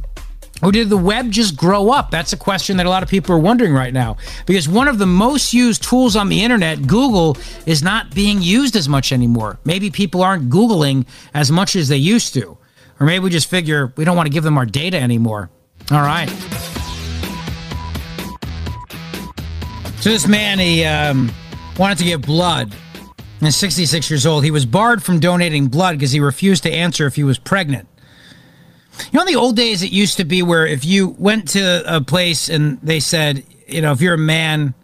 Or 0.61 0.71
did 0.71 0.87
the 0.87 0.97
web 0.97 1.31
just 1.31 1.57
grow 1.57 1.89
up? 1.89 2.11
That's 2.11 2.31
a 2.31 2.37
question 2.37 2.77
that 2.77 2.85
a 2.85 2.89
lot 2.89 3.01
of 3.01 3.09
people 3.09 3.33
are 3.33 3.39
wondering 3.39 3.73
right 3.73 3.91
now. 3.91 4.17
Because 4.45 4.69
one 4.69 4.87
of 4.87 4.99
the 4.99 5.07
most 5.07 5.51
used 5.51 5.81
tools 5.81 6.15
on 6.15 6.29
the 6.29 6.43
internet, 6.43 6.85
Google, 6.85 7.37
is 7.65 7.81
not 7.81 8.13
being 8.13 8.39
used 8.39 8.75
as 8.75 8.87
much 8.87 9.11
anymore. 9.11 9.57
Maybe 9.65 9.89
people 9.89 10.21
aren't 10.21 10.51
Googling 10.51 11.07
as 11.33 11.51
much 11.51 11.75
as 11.75 11.87
they 11.87 11.97
used 11.97 12.35
to. 12.35 12.55
Or 13.03 13.05
maybe 13.05 13.25
we 13.25 13.31
just 13.31 13.49
figure 13.49 13.91
we 13.97 14.05
don't 14.05 14.15
want 14.15 14.27
to 14.27 14.31
give 14.31 14.45
them 14.45 14.57
our 14.57 14.65
data 14.65 14.97
anymore. 14.97 15.49
All 15.91 15.99
right. 15.99 16.29
So 19.99 20.09
this 20.09 20.25
man, 20.25 20.57
he 20.57 20.85
um, 20.85 21.29
wanted 21.77 21.97
to 21.97 22.05
give 22.05 22.21
blood. 22.21 22.73
He's 23.41 23.57
66 23.57 24.09
years 24.09 24.25
old. 24.25 24.45
He 24.45 24.51
was 24.51 24.65
barred 24.65 25.03
from 25.03 25.19
donating 25.19 25.67
blood 25.67 25.97
because 25.97 26.13
he 26.13 26.21
refused 26.21 26.63
to 26.63 26.71
answer 26.71 27.05
if 27.05 27.17
he 27.17 27.25
was 27.25 27.37
pregnant. 27.37 27.89
You 29.11 29.17
know, 29.17 29.23
in 29.23 29.27
the 29.27 29.35
old 29.35 29.57
days, 29.57 29.83
it 29.83 29.91
used 29.91 30.15
to 30.15 30.23
be 30.23 30.41
where 30.41 30.65
if 30.65 30.85
you 30.85 31.09
went 31.19 31.49
to 31.49 31.83
a 31.85 31.99
place 31.99 32.47
and 32.47 32.79
they 32.81 33.01
said, 33.01 33.43
you 33.67 33.81
know, 33.81 33.91
if 33.91 33.99
you're 33.99 34.13
a 34.13 34.17
man, 34.17 34.75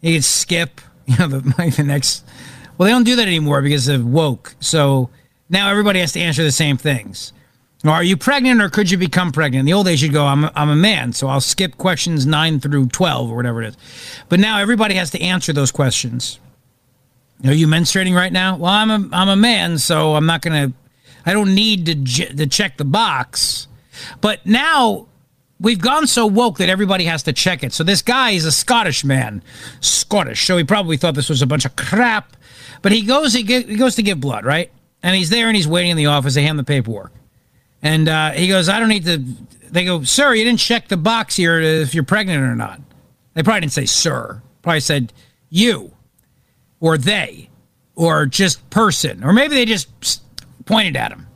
you 0.00 0.14
could 0.14 0.24
skip, 0.24 0.80
you 1.06 1.16
know, 1.16 1.28
the, 1.28 1.54
like 1.56 1.76
the 1.76 1.84
next. 1.84 2.26
Well, 2.76 2.88
they 2.88 2.92
don't 2.92 3.04
do 3.04 3.14
that 3.14 3.28
anymore 3.28 3.62
because 3.62 3.86
of 3.86 4.04
woke. 4.04 4.56
So 4.58 5.10
now 5.48 5.70
everybody 5.70 6.00
has 6.00 6.10
to 6.14 6.20
answer 6.20 6.42
the 6.42 6.50
same 6.50 6.76
things. 6.76 7.32
Are 7.84 8.02
you 8.02 8.16
pregnant 8.16 8.60
or 8.60 8.68
could 8.68 8.90
you 8.90 8.98
become 8.98 9.30
pregnant? 9.30 9.60
In 9.60 9.66
the 9.66 9.72
old 9.72 9.86
days, 9.86 10.02
you'd 10.02 10.12
go, 10.12 10.24
I'm 10.24 10.46
I'm 10.56 10.68
a 10.68 10.76
man, 10.76 11.12
so 11.12 11.28
I'll 11.28 11.40
skip 11.40 11.78
questions 11.78 12.26
9 12.26 12.60
through 12.60 12.88
12 12.88 13.30
or 13.30 13.36
whatever 13.36 13.62
it 13.62 13.68
is. 13.68 13.76
But 14.28 14.40
now 14.40 14.58
everybody 14.58 14.94
has 14.94 15.10
to 15.10 15.20
answer 15.20 15.52
those 15.52 15.70
questions. 15.70 16.40
Are 17.44 17.52
you 17.52 17.68
menstruating 17.68 18.16
right 18.16 18.32
now? 18.32 18.56
Well, 18.56 18.72
I'm 18.72 18.90
a, 18.90 19.08
I'm 19.12 19.28
a 19.28 19.36
man, 19.36 19.78
so 19.78 20.16
I'm 20.16 20.26
not 20.26 20.42
going 20.42 20.70
to 20.70 20.76
I 21.28 21.34
don't 21.34 21.54
need 21.54 21.86
to, 21.86 22.34
to 22.36 22.46
check 22.46 22.78
the 22.78 22.86
box. 22.86 23.68
But 24.22 24.46
now 24.46 25.08
we've 25.60 25.80
gone 25.80 26.06
so 26.06 26.26
woke 26.26 26.56
that 26.56 26.70
everybody 26.70 27.04
has 27.04 27.22
to 27.24 27.34
check 27.34 27.62
it. 27.62 27.74
So 27.74 27.84
this 27.84 28.00
guy 28.00 28.30
is 28.30 28.46
a 28.46 28.52
Scottish 28.52 29.04
man, 29.04 29.42
Scottish. 29.80 30.46
So 30.46 30.56
he 30.56 30.64
probably 30.64 30.96
thought 30.96 31.14
this 31.14 31.28
was 31.28 31.42
a 31.42 31.46
bunch 31.46 31.66
of 31.66 31.76
crap. 31.76 32.34
But 32.80 32.92
he 32.92 33.02
goes, 33.02 33.34
he, 33.34 33.42
he 33.42 33.76
goes 33.76 33.94
to 33.96 34.02
give 34.02 34.20
blood, 34.20 34.46
right? 34.46 34.70
And 35.02 35.14
he's 35.14 35.28
there 35.28 35.48
and 35.48 35.56
he's 35.56 35.68
waiting 35.68 35.90
in 35.90 35.96
the 35.98 36.06
office. 36.06 36.34
They 36.34 36.44
hand 36.44 36.58
the 36.58 36.64
paperwork, 36.64 37.12
and 37.82 38.08
uh, 38.08 38.30
he 38.32 38.48
goes, 38.48 38.68
"I 38.68 38.80
don't 38.80 38.88
need 38.88 39.04
to." 39.04 39.22
They 39.70 39.84
go, 39.84 40.02
"Sir, 40.02 40.34
you 40.34 40.44
didn't 40.44 40.60
check 40.60 40.88
the 40.88 40.96
box 40.96 41.36
here 41.36 41.60
if 41.60 41.94
you're 41.94 42.04
pregnant 42.04 42.42
or 42.42 42.54
not." 42.54 42.80
They 43.34 43.42
probably 43.42 43.60
didn't 43.60 43.72
say 43.72 43.86
"sir." 43.86 44.42
Probably 44.62 44.80
said 44.80 45.12
"you," 45.50 45.92
or 46.80 46.98
"they," 46.98 47.50
or 47.94 48.26
just 48.26 48.68
"person," 48.70 49.22
or 49.24 49.32
maybe 49.32 49.54
they 49.54 49.64
just 49.64 50.22
pointed 50.64 50.96
at 50.96 51.12
him. 51.12 51.26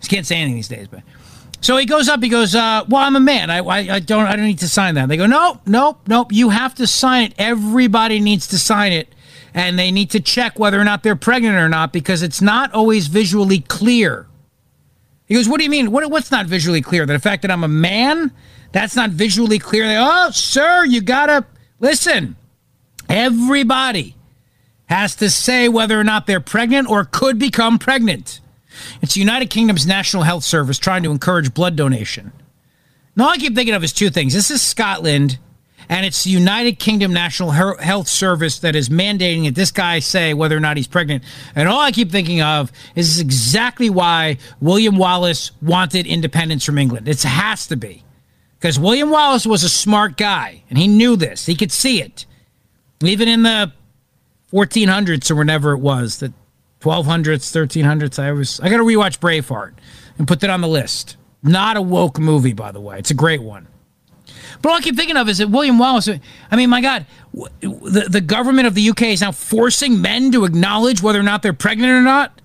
He 0.00 0.08
can't 0.08 0.26
say 0.26 0.36
anything 0.36 0.56
these 0.56 0.68
days, 0.68 0.88
but 0.88 1.02
so 1.60 1.76
he 1.76 1.86
goes 1.86 2.08
up. 2.08 2.20
He 2.22 2.28
goes, 2.28 2.54
uh, 2.56 2.84
"Well, 2.88 3.02
I'm 3.02 3.14
a 3.14 3.20
man. 3.20 3.48
I, 3.48 3.58
I, 3.58 3.78
I, 3.94 3.98
don't. 4.00 4.26
I 4.26 4.34
don't 4.34 4.46
need 4.46 4.58
to 4.58 4.68
sign 4.68 4.96
that." 4.96 5.08
They 5.08 5.16
go, 5.16 5.26
"Nope, 5.26 5.60
nope, 5.64 6.00
nope. 6.08 6.32
You 6.32 6.50
have 6.50 6.74
to 6.76 6.86
sign 6.88 7.26
it. 7.26 7.34
Everybody 7.38 8.18
needs 8.18 8.48
to 8.48 8.58
sign 8.58 8.92
it, 8.92 9.14
and 9.54 9.78
they 9.78 9.92
need 9.92 10.10
to 10.10 10.20
check 10.20 10.58
whether 10.58 10.80
or 10.80 10.84
not 10.84 11.04
they're 11.04 11.14
pregnant 11.14 11.56
or 11.56 11.68
not 11.68 11.92
because 11.92 12.22
it's 12.22 12.42
not 12.42 12.72
always 12.72 13.06
visually 13.06 13.60
clear." 13.60 14.26
He 15.32 15.38
goes, 15.38 15.48
"What 15.48 15.56
do 15.56 15.64
you 15.64 15.70
mean? 15.70 15.90
What, 15.92 16.10
what's 16.10 16.30
not 16.30 16.44
visually 16.44 16.82
clear? 16.82 17.06
The 17.06 17.18
fact 17.18 17.40
that 17.40 17.50
I'm 17.50 17.64
a 17.64 17.68
man? 17.68 18.32
That's 18.72 18.94
not 18.94 19.08
visually 19.08 19.58
clear." 19.58 19.86
"Oh, 19.98 20.30
sir, 20.30 20.84
you 20.84 21.00
gotta 21.00 21.46
listen. 21.80 22.36
Everybody." 23.08 24.14
Has 24.84 25.14
to 25.16 25.30
say 25.30 25.70
whether 25.70 25.98
or 25.98 26.04
not 26.04 26.26
they're 26.26 26.38
pregnant 26.38 26.90
or 26.90 27.06
could 27.06 27.38
become 27.38 27.78
pregnant. 27.78 28.40
It's 29.00 29.14
the 29.14 29.20
United 29.20 29.48
Kingdom's 29.48 29.86
National 29.86 30.24
Health 30.24 30.44
Service 30.44 30.78
trying 30.78 31.02
to 31.04 31.10
encourage 31.10 31.54
blood 31.54 31.76
donation. 31.76 32.32
Now, 33.16 33.24
all 33.24 33.30
I 33.30 33.38
keep 33.38 33.54
thinking 33.54 33.74
of 33.74 33.82
is 33.82 33.94
two 33.94 34.10
things. 34.10 34.34
This 34.34 34.50
is 34.50 34.60
Scotland, 34.60 35.38
and 35.88 36.06
it's 36.06 36.24
the 36.24 36.30
United 36.30 36.78
Kingdom 36.78 37.12
National 37.12 37.50
Health 37.50 38.08
Service 38.08 38.58
that 38.60 38.74
is 38.74 38.88
mandating 38.88 39.44
that 39.44 39.54
this 39.54 39.70
guy 39.70 39.98
say 39.98 40.34
whether 40.34 40.56
or 40.56 40.60
not 40.60 40.76
he's 40.76 40.86
pregnant. 40.86 41.24
And 41.54 41.68
all 41.68 41.80
I 41.80 41.92
keep 41.92 42.10
thinking 42.10 42.40
of 42.40 42.72
is 42.94 43.20
exactly 43.20 43.90
why 43.90 44.38
William 44.60 44.96
Wallace 44.96 45.50
wanted 45.60 46.06
independence 46.06 46.64
from 46.64 46.78
England. 46.78 47.08
It 47.08 47.22
has 47.22 47.66
to 47.68 47.76
be. 47.76 48.04
Because 48.58 48.78
William 48.78 49.10
Wallace 49.10 49.44
was 49.44 49.64
a 49.64 49.68
smart 49.68 50.16
guy, 50.16 50.62
and 50.70 50.78
he 50.78 50.86
knew 50.86 51.16
this. 51.16 51.46
He 51.46 51.56
could 51.56 51.72
see 51.72 52.00
it. 52.00 52.26
Even 53.02 53.26
in 53.26 53.42
the 53.42 53.72
1400s 54.52 55.30
or 55.30 55.34
whenever 55.34 55.72
it 55.72 55.78
was, 55.78 56.20
that 56.20 56.32
1200s, 56.82 57.50
1300s. 57.50 58.18
I 58.18 58.32
was 58.32 58.60
I 58.60 58.68
got 58.68 58.78
to 58.78 58.82
rewatch 58.82 59.18
Braveheart 59.18 59.74
and 60.18 60.28
put 60.28 60.40
that 60.40 60.50
on 60.50 60.60
the 60.60 60.68
list. 60.68 61.16
Not 61.42 61.76
a 61.76 61.82
woke 61.82 62.18
movie, 62.18 62.52
by 62.52 62.72
the 62.72 62.80
way. 62.80 62.98
It's 62.98 63.10
a 63.10 63.14
great 63.14 63.42
one. 63.42 63.66
But 64.60 64.70
all 64.70 64.76
I 64.76 64.80
keep 64.80 64.96
thinking 64.96 65.16
of 65.16 65.28
is 65.28 65.38
that 65.38 65.48
William 65.48 65.78
Wallace. 65.78 66.08
I 66.50 66.56
mean, 66.56 66.70
my 66.70 66.80
God, 66.80 67.06
the, 67.60 68.06
the 68.10 68.20
government 68.20 68.66
of 68.66 68.74
the 68.74 68.90
UK 68.90 69.02
is 69.02 69.20
now 69.20 69.32
forcing 69.32 70.00
men 70.00 70.32
to 70.32 70.44
acknowledge 70.44 71.02
whether 71.02 71.20
or 71.20 71.24
not 71.24 71.42
they're 71.42 71.52
pregnant 71.52 71.92
or 71.92 72.02
not. 72.02 72.40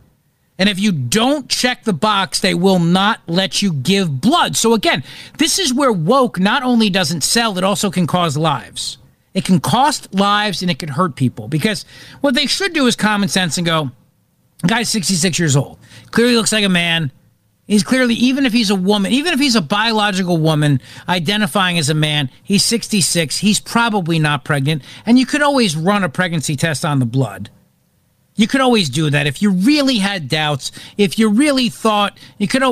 And 0.59 0.67
if 0.69 0.79
you 0.79 0.91
don't 0.91 1.49
check 1.49 1.83
the 1.83 1.93
box, 1.93 2.39
they 2.39 2.55
will 2.55 2.79
not 2.79 3.21
let 3.27 3.61
you 3.61 3.71
give 3.71 4.21
blood. 4.21 4.55
So 4.55 4.73
again, 4.73 5.03
this 5.37 5.59
is 5.59 5.73
where 5.73 5.91
woke 5.91 6.39
not 6.39 6.63
only 6.63 6.89
doesn't 6.89 7.21
sell, 7.21 7.57
it 7.57 7.63
also 7.63 7.91
can 7.91 8.07
cause 8.07 8.35
lives. 8.37 8.97
It 9.33 9.45
can 9.45 9.59
cost 9.59 10.11
lives 10.15 10.63
and 10.63 10.71
it 10.71 10.79
can 10.79 10.89
hurt 10.89 11.15
people 11.15 11.47
because 11.47 11.85
what 12.21 12.33
they 12.33 12.47
should 12.47 12.73
do 12.73 12.87
is 12.87 12.95
common 12.95 13.29
sense 13.29 13.57
and 13.57 13.67
go, 13.67 13.91
Guy's 14.65 14.89
66 14.89 15.37
years 15.37 15.55
old. 15.55 15.77
Clearly 16.09 16.35
looks 16.35 16.51
like 16.51 16.65
a 16.65 16.69
man. 16.69 17.11
He's 17.67 17.83
clearly, 17.83 18.15
even 18.15 18.45
if 18.45 18.53
he's 18.53 18.69
a 18.69 18.75
woman, 18.75 19.11
even 19.11 19.33
if 19.33 19.39
he's 19.39 19.55
a 19.55 19.61
biological 19.61 20.37
woman 20.37 20.81
identifying 21.07 21.77
as 21.77 21.89
a 21.89 21.93
man, 21.93 22.29
he's 22.41 22.63
66. 22.63 23.37
He's 23.39 23.59
probably 23.59 24.19
not 24.19 24.45
pregnant. 24.45 24.83
And 25.05 25.19
you 25.19 25.25
could 25.25 25.41
always 25.41 25.75
run 25.75 26.03
a 26.03 26.09
pregnancy 26.09 26.55
test 26.55 26.85
on 26.85 26.99
the 26.99 27.05
blood. 27.05 27.49
You 28.35 28.47
could 28.47 28.61
always 28.61 28.89
do 28.89 29.09
that 29.09 29.27
if 29.27 29.41
you 29.41 29.51
really 29.51 29.97
had 29.97 30.29
doubts. 30.29 30.71
If 30.97 31.19
you 31.19 31.29
really 31.29 31.69
thought 31.69 32.17
you 32.37 32.47
could, 32.47 32.63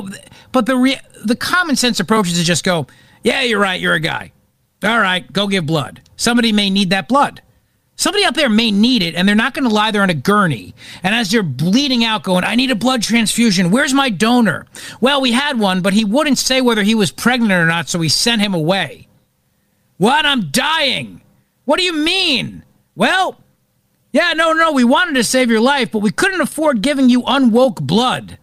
but 0.52 0.66
the 0.66 0.78
re, 0.78 0.98
the 1.26 1.36
common 1.36 1.76
sense 1.76 2.00
approach 2.00 2.28
is 2.28 2.38
to 2.38 2.46
just 2.46 2.64
go, 2.64 2.88
yeah, 3.24 3.42
you're 3.42 3.60
right, 3.60 3.82
you're 3.82 3.96
a 3.96 4.00
guy. 4.00 4.32
All 4.84 5.00
right, 5.00 5.30
go 5.34 5.48
give 5.48 5.66
blood. 5.66 6.02
Somebody 6.16 6.52
may 6.52 6.70
need 6.70 6.92
that 6.92 7.08
blood. 7.08 7.42
Somebody 7.98 8.26
out 8.26 8.36
there 8.36 8.50
may 8.50 8.72
need 8.72 9.02
it, 9.02 9.16
and 9.16 9.28
they're 9.28 9.36
not 9.36 9.54
going 9.54 9.64
to 9.64 9.74
lie 9.74 9.92
there 9.92 10.02
on 10.02 10.10
a 10.10 10.16
gurney. 10.16 10.76
And 11.02 11.16
as 11.16 11.32
you're 11.32 11.44
bleeding 11.44 12.04
out, 12.04 12.24
going, 12.24 12.44
I 12.44 12.56
need 12.56 12.72
a 12.72 12.76
blood 12.76 13.02
transfusion. 13.02 13.72
Where's 13.72 13.94
my 13.94 14.10
donor? 14.10 14.66
Well, 15.00 15.22
we 15.22 15.32
had 15.32 15.60
one, 15.60 15.82
but 15.82 15.94
he 15.94 16.04
wouldn't 16.04 16.38
say 16.38 16.60
whether 16.60 16.84
he 16.84 16.94
was 16.94 17.12
pregnant 17.12 17.54
or 17.54 17.66
not, 17.66 17.88
so 17.88 18.00
we 18.00 18.10
sent 18.10 18.42
him 18.42 18.54
away. 18.54 19.08
What? 19.98 20.26
I'm 20.26 20.52
dying. 20.52 21.22
What 21.64 21.78
do 21.78 21.84
you 21.84 21.94
mean? 21.94 22.64
Well, 22.96 23.40
yeah, 24.12 24.34
no, 24.34 24.54
no, 24.54 24.72
we 24.72 24.84
wanted 24.84 25.16
to 25.16 25.24
save 25.24 25.50
your 25.50 25.62
life, 25.62 25.92
but 25.92 26.00
we 26.00 26.12
couldn't 26.12 26.42
afford 26.42 26.82
giving 26.82 27.10
you 27.10 27.22
unwoke 27.24 27.82
blood. 27.82 28.38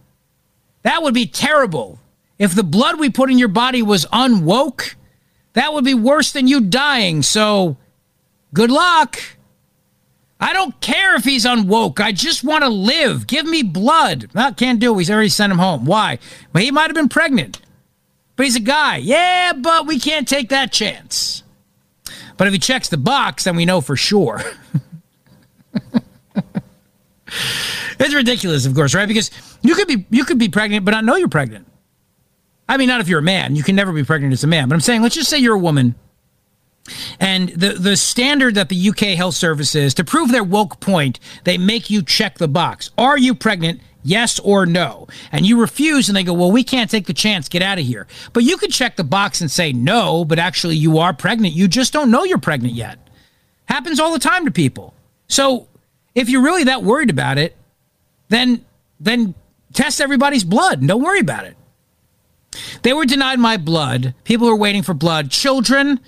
That 0.83 1.03
would 1.03 1.15
be 1.15 1.27
terrible. 1.27 1.99
If 2.39 2.55
the 2.55 2.65
blood 2.65 2.99
we 2.99 3.11
put 3.11 3.31
in 3.31 3.39
your 3.39 3.49
body 3.49 3.83
was 3.83 4.07
unwoke, 4.07 4.95
that 5.53 5.73
would 5.73 5.85
be 5.85 5.95
worse 5.95 6.33
than 6.33 6.49
you 6.49 6.61
dying, 6.61 7.23
so 7.23 7.77
good 8.53 8.71
luck. 8.71 9.21
I 10.43 10.53
don't 10.53 10.79
care 10.81 11.15
if 11.15 11.25
he's 11.25 11.45
unwoke. 11.45 12.01
I 12.01 12.11
just 12.11 12.43
want 12.43 12.65
to 12.65 12.69
live. 12.69 13.29
Give 13.29 13.47
me 13.47 13.63
blood. 13.63 14.29
Well, 14.35 14.53
can't 14.53 14.81
do. 14.81 14.99
He's 14.99 15.09
already 15.09 15.29
sent 15.29 15.53
him 15.53 15.59
home. 15.59 15.85
Why? 15.85 16.19
Well, 16.53 16.65
he 16.65 16.73
might 16.73 16.89
have 16.89 16.97
been 16.97 17.09
pregnant. 17.09 17.61
But 18.35 18.47
he's 18.47 18.57
a 18.57 18.61
guy. 18.61 18.97
Yeah, 18.97 19.53
but 19.53 19.87
we 19.87 20.01
can't 20.01 20.27
take 20.27 20.49
that 20.49 20.73
chance. 20.73 21.45
But 22.37 22.49
if 22.49 22.53
he 22.53 22.59
checks 22.59 22.89
the 22.89 22.97
box, 22.97 23.45
then 23.45 23.55
we 23.55 23.65
know 23.65 23.81
for 23.81 23.95
sure. 23.95 24.43
it's 28.01 28.13
ridiculous, 28.13 28.67
of 28.67 28.75
course, 28.75 28.97
right? 28.97 29.07
Because 29.07 29.31
you 29.63 29.77
could 29.77 29.87
be 29.87 30.07
you 30.11 30.25
could 30.25 30.39
be 30.39 30.49
pregnant, 30.49 30.85
but 30.85 30.91
not 30.91 31.05
know 31.05 31.15
you're 31.15 31.29
pregnant. 31.29 31.69
I 32.69 32.79
mean, 32.79 32.89
not 32.89 33.01
if 33.01 33.07
you're 33.07 33.21
a 33.21 33.23
man. 33.23 33.55
You 33.55 33.63
can 33.63 33.77
never 33.77 33.93
be 33.93 34.03
pregnant 34.03 34.33
as 34.33 34.43
a 34.43 34.49
man. 34.49 34.69
But 34.69 34.75
I'm 34.75 34.81
saying, 34.81 35.03
let's 35.03 35.15
just 35.15 35.31
say 35.31 35.39
you're 35.39 35.55
a 35.55 35.59
woman. 35.59 35.95
And 37.21 37.51
the, 37.51 37.75
the 37.75 37.97
standard 37.97 38.57
that 38.57 38.69
the 38.69 38.89
UK 38.89 39.17
Health 39.17 39.35
Service 39.35 39.75
is 39.75 39.95
to 39.95 40.05
prove 40.05 40.33
their 40.33 40.45
woke 40.45 40.81
point, 40.81 41.21
they 41.45 41.57
make 41.57 41.91
you 41.91 42.03
check 42.03 42.39
the 42.39 42.49
box. 42.49 42.91
Are 42.99 43.17
you 43.17 43.35
pregnant? 43.35 43.81
Yes 44.03 44.41
or 44.41 44.67
no. 44.67 45.07
And 45.31 45.47
you 45.47 45.61
refuse, 45.61 46.09
and 46.09 46.17
they 46.17 46.25
go, 46.25 46.33
Well, 46.33 46.51
we 46.51 46.65
can't 46.65 46.91
take 46.91 47.07
the 47.07 47.15
chance. 47.15 47.49
Get 47.49 47.63
out 47.63 47.79
of 47.79 47.85
here. 47.85 48.09
But 48.33 48.43
you 48.43 48.57
could 48.57 48.73
check 48.73 48.97
the 48.97 49.05
box 49.05 49.41
and 49.41 49.51
say 49.51 49.73
no, 49.73 50.25
but 50.25 50.41
actually 50.41 50.77
you 50.77 50.99
are 50.99 51.13
pregnant. 51.13 51.55
You 51.55 51.69
just 51.69 51.93
don't 51.93 52.11
know 52.11 52.25
you're 52.25 52.39
pregnant 52.39 52.75
yet. 52.75 52.99
Happens 53.67 54.01
all 54.01 54.13
the 54.13 54.19
time 54.19 54.45
to 54.45 54.51
people. 54.51 54.93
So 55.29 55.69
if 56.15 56.29
you're 56.29 56.43
really 56.43 56.65
that 56.65 56.83
worried 56.83 57.11
about 57.11 57.39
it, 57.39 57.57
then 58.29 58.65
then 58.99 59.35
test 59.73 60.01
everybody's 60.01 60.45
blood 60.45 60.81
and 60.81 60.89
don't 60.89 61.03
worry 61.03 61.21
about 61.21 61.45
it. 61.45 61.57
They 62.83 62.93
were 62.93 63.07
denied 63.07 63.39
my 63.39 63.57
blood. 63.57 64.15
People 64.25 64.49
were 64.49 64.57
waiting 64.57 64.83
for 64.83 64.95
blood. 64.95 65.31
Children, 65.31 66.01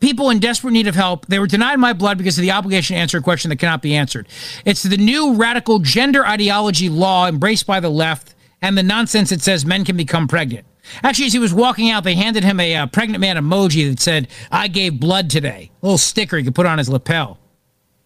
people 0.00 0.30
in 0.30 0.38
desperate 0.38 0.72
need 0.72 0.86
of 0.86 0.94
help. 0.94 1.26
They 1.26 1.38
were 1.38 1.46
denied 1.46 1.78
my 1.78 1.92
blood 1.92 2.18
because 2.18 2.36
of 2.38 2.42
the 2.42 2.50
obligation 2.50 2.96
to 2.96 3.00
answer 3.00 3.18
a 3.18 3.22
question 3.22 3.50
that 3.50 3.56
cannot 3.56 3.82
be 3.82 3.94
answered. 3.94 4.28
It's 4.64 4.82
the 4.82 4.96
new 4.96 5.34
radical 5.34 5.78
gender 5.78 6.26
ideology 6.26 6.88
law 6.88 7.28
embraced 7.28 7.66
by 7.66 7.80
the 7.80 7.90
left 7.90 8.34
and 8.62 8.76
the 8.76 8.82
nonsense 8.82 9.30
that 9.30 9.40
says 9.40 9.64
men 9.64 9.84
can 9.84 9.96
become 9.96 10.28
pregnant. 10.28 10.66
Actually, 11.02 11.26
as 11.26 11.32
he 11.32 11.38
was 11.38 11.54
walking 11.54 11.90
out, 11.90 12.04
they 12.04 12.14
handed 12.14 12.42
him 12.42 12.58
a 12.58 12.74
uh, 12.74 12.86
pregnant 12.86 13.20
man 13.20 13.36
emoji 13.36 13.88
that 13.88 14.00
said, 14.00 14.28
I 14.50 14.68
gave 14.68 14.98
blood 14.98 15.30
today. 15.30 15.70
A 15.82 15.86
little 15.86 15.98
sticker 15.98 16.36
he 16.36 16.44
could 16.44 16.54
put 16.54 16.66
on 16.66 16.78
his 16.78 16.88
lapel. 16.88 17.38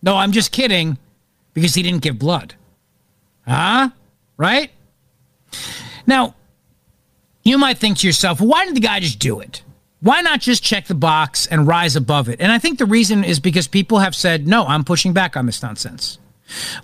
No, 0.02 0.16
I'm 0.16 0.33
just 0.33 0.52
kidding 0.52 0.98
because 1.54 1.74
he 1.74 1.83
didn't 1.83 2.02
give 2.02 2.18
blood. 2.18 2.54
Huh? 3.46 3.90
Right? 4.37 4.70
Now, 6.07 6.35
you 7.42 7.59
might 7.59 7.78
think 7.78 7.98
to 7.98 8.07
yourself, 8.07 8.40
why 8.40 8.66
did 8.66 8.74
the 8.74 8.80
guy 8.80 9.00
just 9.00 9.18
do 9.18 9.40
it? 9.40 9.62
Why 10.04 10.20
not 10.20 10.42
just 10.42 10.62
check 10.62 10.86
the 10.86 10.94
box 10.94 11.46
and 11.46 11.66
rise 11.66 11.96
above 11.96 12.28
it? 12.28 12.38
And 12.38 12.52
I 12.52 12.58
think 12.58 12.78
the 12.78 12.84
reason 12.84 13.24
is 13.24 13.40
because 13.40 13.66
people 13.66 14.00
have 14.00 14.14
said, 14.14 14.46
no, 14.46 14.66
I'm 14.66 14.84
pushing 14.84 15.14
back 15.14 15.34
on 15.34 15.46
this 15.46 15.62
nonsense. 15.62 16.18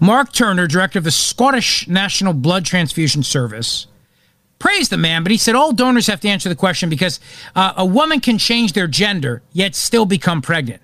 Mark 0.00 0.32
Turner, 0.32 0.66
director 0.66 0.98
of 0.98 1.04
the 1.04 1.10
Scottish 1.10 1.86
National 1.86 2.32
Blood 2.32 2.64
Transfusion 2.64 3.22
Service, 3.22 3.88
praised 4.58 4.90
the 4.90 4.96
man, 4.96 5.22
but 5.22 5.32
he 5.32 5.36
said 5.36 5.54
all 5.54 5.72
donors 5.72 6.06
have 6.06 6.20
to 6.20 6.30
answer 6.30 6.48
the 6.48 6.54
question 6.54 6.88
because 6.88 7.20
uh, 7.54 7.74
a 7.76 7.84
woman 7.84 8.20
can 8.20 8.38
change 8.38 8.72
their 8.72 8.86
gender 8.86 9.42
yet 9.52 9.74
still 9.74 10.06
become 10.06 10.40
pregnant. 10.40 10.80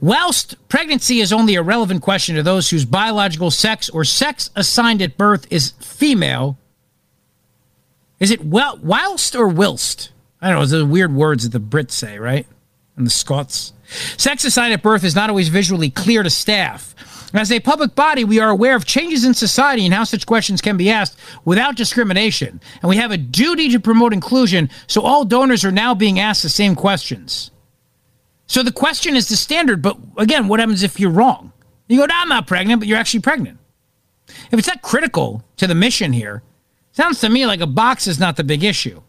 Whilst 0.00 0.68
pregnancy 0.68 1.18
is 1.18 1.32
only 1.32 1.56
a 1.56 1.62
relevant 1.64 2.00
question 2.00 2.36
to 2.36 2.44
those 2.44 2.70
whose 2.70 2.84
biological 2.84 3.50
sex 3.50 3.88
or 3.88 4.04
sex 4.04 4.50
assigned 4.54 5.02
at 5.02 5.16
birth 5.16 5.48
is 5.50 5.72
female, 5.80 6.58
is 8.20 8.30
it 8.30 8.44
well 8.44 8.78
whilst 8.80 9.34
or 9.34 9.48
whilst? 9.48 10.12
I 10.40 10.50
don't 10.50 10.60
know. 10.60 10.66
Those 10.66 10.84
weird 10.84 11.14
words 11.14 11.48
that 11.48 11.52
the 11.52 11.64
Brits 11.64 11.92
say, 11.92 12.18
right? 12.18 12.46
And 12.96 13.06
the 13.06 13.10
Scots. 13.10 13.72
Sex 14.16 14.44
assigned 14.44 14.72
at 14.72 14.82
birth 14.82 15.04
is 15.04 15.14
not 15.14 15.30
always 15.30 15.48
visually 15.48 15.90
clear 15.90 16.22
to 16.22 16.30
staff. 16.30 16.94
As 17.34 17.52
a 17.52 17.60
public 17.60 17.94
body, 17.94 18.24
we 18.24 18.40
are 18.40 18.48
aware 18.48 18.74
of 18.74 18.86
changes 18.86 19.24
in 19.24 19.34
society 19.34 19.84
and 19.84 19.92
how 19.92 20.04
such 20.04 20.26
questions 20.26 20.60
can 20.60 20.76
be 20.76 20.90
asked 20.90 21.18
without 21.44 21.76
discrimination. 21.76 22.60
And 22.80 22.88
we 22.88 22.96
have 22.96 23.10
a 23.10 23.18
duty 23.18 23.70
to 23.70 23.80
promote 23.80 24.12
inclusion, 24.12 24.70
so 24.86 25.02
all 25.02 25.24
donors 25.24 25.64
are 25.64 25.72
now 25.72 25.94
being 25.94 26.18
asked 26.18 26.42
the 26.42 26.48
same 26.48 26.74
questions. 26.74 27.50
So 28.46 28.62
the 28.62 28.72
question 28.72 29.16
is 29.16 29.28
the 29.28 29.36
standard, 29.36 29.82
but 29.82 29.98
again, 30.16 30.48
what 30.48 30.60
happens 30.60 30.82
if 30.82 31.00
you're 31.00 31.10
wrong? 31.10 31.52
You 31.88 31.98
go, 31.98 32.06
no, 32.06 32.14
I'm 32.16 32.28
not 32.28 32.46
pregnant, 32.46 32.80
but 32.80 32.88
you're 32.88 32.98
actually 32.98 33.20
pregnant. 33.20 33.58
If 34.50 34.58
it's 34.58 34.68
not 34.68 34.82
critical 34.82 35.44
to 35.56 35.66
the 35.66 35.74
mission 35.74 36.12
here, 36.12 36.42
sounds 36.92 37.20
to 37.20 37.28
me 37.28 37.44
like 37.44 37.60
a 37.60 37.66
box 37.66 38.06
is 38.06 38.18
not 38.18 38.36
the 38.36 38.44
big 38.44 38.64
issue. 38.64 39.02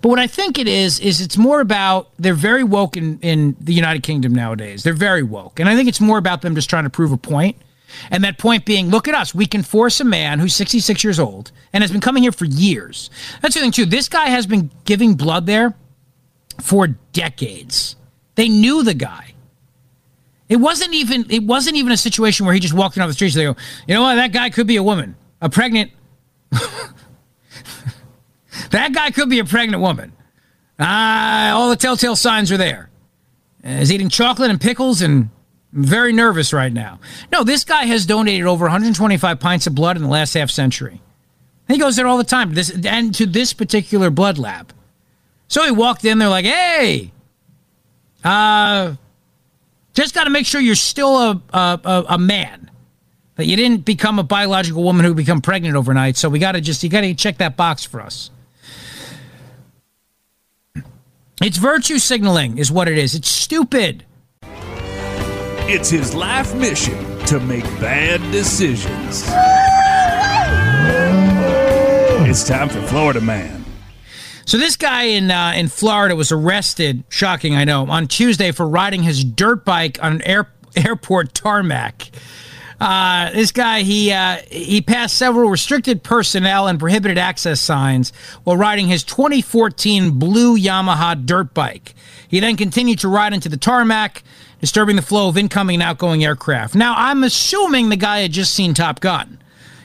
But 0.00 0.08
what 0.08 0.18
I 0.18 0.26
think 0.26 0.58
it 0.58 0.68
is, 0.68 1.00
is 1.00 1.20
it's 1.20 1.36
more 1.36 1.60
about 1.60 2.10
they're 2.18 2.34
very 2.34 2.64
woke 2.64 2.96
in, 2.96 3.18
in 3.20 3.56
the 3.60 3.72
United 3.72 4.02
Kingdom 4.02 4.34
nowadays. 4.34 4.82
They're 4.82 4.92
very 4.92 5.22
woke. 5.22 5.60
And 5.60 5.68
I 5.68 5.76
think 5.76 5.88
it's 5.88 6.00
more 6.00 6.18
about 6.18 6.42
them 6.42 6.54
just 6.54 6.70
trying 6.70 6.84
to 6.84 6.90
prove 6.90 7.12
a 7.12 7.16
point. 7.16 7.56
And 8.10 8.24
that 8.24 8.38
point 8.38 8.64
being, 8.64 8.90
look 8.90 9.06
at 9.06 9.14
us. 9.14 9.34
We 9.34 9.46
can 9.46 9.62
force 9.62 10.00
a 10.00 10.04
man 10.04 10.40
who's 10.40 10.54
66 10.56 11.04
years 11.04 11.20
old 11.20 11.52
and 11.72 11.82
has 11.82 11.92
been 11.92 12.00
coming 12.00 12.22
here 12.24 12.32
for 12.32 12.44
years. 12.44 13.10
That's 13.40 13.54
the 13.54 13.60
thing, 13.60 13.70
too. 13.70 13.86
This 13.86 14.08
guy 14.08 14.26
has 14.26 14.46
been 14.46 14.70
giving 14.84 15.14
blood 15.14 15.46
there 15.46 15.74
for 16.60 16.88
decades. 17.12 17.96
They 18.34 18.48
knew 18.48 18.82
the 18.82 18.94
guy. 18.94 19.34
It 20.48 20.56
wasn't 20.56 20.92
even 20.94 21.26
it 21.30 21.42
wasn't 21.42 21.76
even 21.76 21.92
a 21.92 21.96
situation 21.96 22.44
where 22.44 22.54
he 22.54 22.60
just 22.60 22.74
walked 22.74 22.98
off 22.98 23.08
the 23.08 23.14
streets. 23.14 23.34
They 23.34 23.44
go, 23.44 23.56
you 23.88 23.94
know 23.94 24.02
what? 24.02 24.16
That 24.16 24.32
guy 24.32 24.50
could 24.50 24.66
be 24.66 24.76
a 24.76 24.82
woman, 24.82 25.16
a 25.40 25.48
pregnant. 25.48 25.90
That 28.70 28.92
guy 28.92 29.10
could 29.10 29.28
be 29.30 29.38
a 29.38 29.44
pregnant 29.44 29.82
woman. 29.82 30.12
Ah, 30.78 31.52
all 31.52 31.70
the 31.70 31.76
telltale 31.76 32.16
signs 32.16 32.50
are 32.50 32.56
there. 32.56 32.90
He's 33.64 33.92
eating 33.92 34.08
chocolate 34.08 34.50
and 34.50 34.60
pickles 34.60 35.00
and 35.00 35.30
very 35.72 36.12
nervous 36.12 36.52
right 36.52 36.72
now. 36.72 37.00
No, 37.32 37.44
this 37.44 37.64
guy 37.64 37.84
has 37.84 38.06
donated 38.06 38.46
over 38.46 38.64
125 38.66 39.40
pints 39.40 39.66
of 39.66 39.74
blood 39.74 39.96
in 39.96 40.02
the 40.02 40.08
last 40.08 40.34
half 40.34 40.50
century. 40.50 41.00
He 41.66 41.78
goes 41.78 41.96
there 41.96 42.06
all 42.06 42.18
the 42.18 42.24
time. 42.24 42.54
This 42.54 42.70
and 42.84 43.14
to 43.14 43.26
this 43.26 43.52
particular 43.52 44.10
blood 44.10 44.38
lab. 44.38 44.72
So 45.48 45.64
he 45.64 45.70
walked 45.70 46.04
in. 46.04 46.18
They're 46.18 46.28
like, 46.28 46.44
"Hey, 46.44 47.10
uh, 48.22 48.94
just 49.94 50.14
got 50.14 50.24
to 50.24 50.30
make 50.30 50.46
sure 50.46 50.60
you're 50.60 50.74
still 50.74 51.16
a, 51.16 51.42
a, 51.52 52.04
a 52.10 52.18
man. 52.18 52.70
That 53.36 53.46
you 53.46 53.56
didn't 53.56 53.84
become 53.84 54.18
a 54.18 54.22
biological 54.22 54.84
woman 54.84 55.04
who 55.04 55.14
become 55.14 55.40
pregnant 55.40 55.74
overnight. 55.74 56.16
So 56.16 56.28
we 56.28 56.38
got 56.38 56.52
to 56.52 56.60
just 56.60 56.82
you 56.84 56.88
got 56.88 57.00
to 57.00 57.14
check 57.14 57.38
that 57.38 57.56
box 57.56 57.84
for 57.84 58.00
us. 58.00 58.30
It's 61.44 61.58
virtue 61.58 61.98
signaling, 61.98 62.56
is 62.56 62.72
what 62.72 62.88
it 62.88 62.96
is. 62.96 63.14
It's 63.14 63.28
stupid. 63.28 64.06
It's 65.68 65.90
his 65.90 66.14
life 66.14 66.54
mission 66.54 66.96
to 67.26 67.38
make 67.38 67.64
bad 67.78 68.22
decisions. 68.32 69.24
It's 72.26 72.48
time 72.48 72.70
for 72.70 72.80
Florida 72.86 73.20
Man. 73.20 73.62
So 74.46 74.56
this 74.56 74.78
guy 74.78 75.02
in 75.02 75.30
uh, 75.30 75.52
in 75.54 75.68
Florida 75.68 76.16
was 76.16 76.32
arrested. 76.32 77.04
Shocking, 77.10 77.54
I 77.54 77.64
know, 77.64 77.90
on 77.90 78.08
Tuesday 78.08 78.50
for 78.50 78.66
riding 78.66 79.02
his 79.02 79.22
dirt 79.22 79.66
bike 79.66 80.02
on 80.02 80.12
an 80.12 80.22
air, 80.22 80.48
airport 80.74 81.34
tarmac. 81.34 82.10
Uh, 82.80 83.30
this 83.32 83.52
guy 83.52 83.80
he 83.82 84.12
uh, 84.12 84.38
he 84.50 84.80
passed 84.80 85.16
several 85.16 85.50
restricted 85.50 86.02
personnel 86.02 86.66
and 86.66 86.78
prohibited 86.78 87.18
access 87.18 87.60
signs 87.60 88.12
while 88.44 88.56
riding 88.56 88.88
his 88.88 89.04
2014 89.04 90.18
blue 90.18 90.58
Yamaha 90.58 91.24
dirt 91.24 91.54
bike. 91.54 91.94
He 92.26 92.40
then 92.40 92.56
continued 92.56 92.98
to 93.00 93.08
ride 93.08 93.32
into 93.32 93.48
the 93.48 93.56
tarmac, 93.56 94.22
disturbing 94.60 94.96
the 94.96 95.02
flow 95.02 95.28
of 95.28 95.38
incoming 95.38 95.76
and 95.76 95.82
outgoing 95.82 96.24
aircraft. 96.24 96.74
Now 96.74 96.94
I'm 96.96 97.22
assuming 97.22 97.88
the 97.88 97.96
guy 97.96 98.20
had 98.20 98.32
just 98.32 98.54
seen 98.54 98.74
Top 98.74 99.00
Gun. 99.00 99.38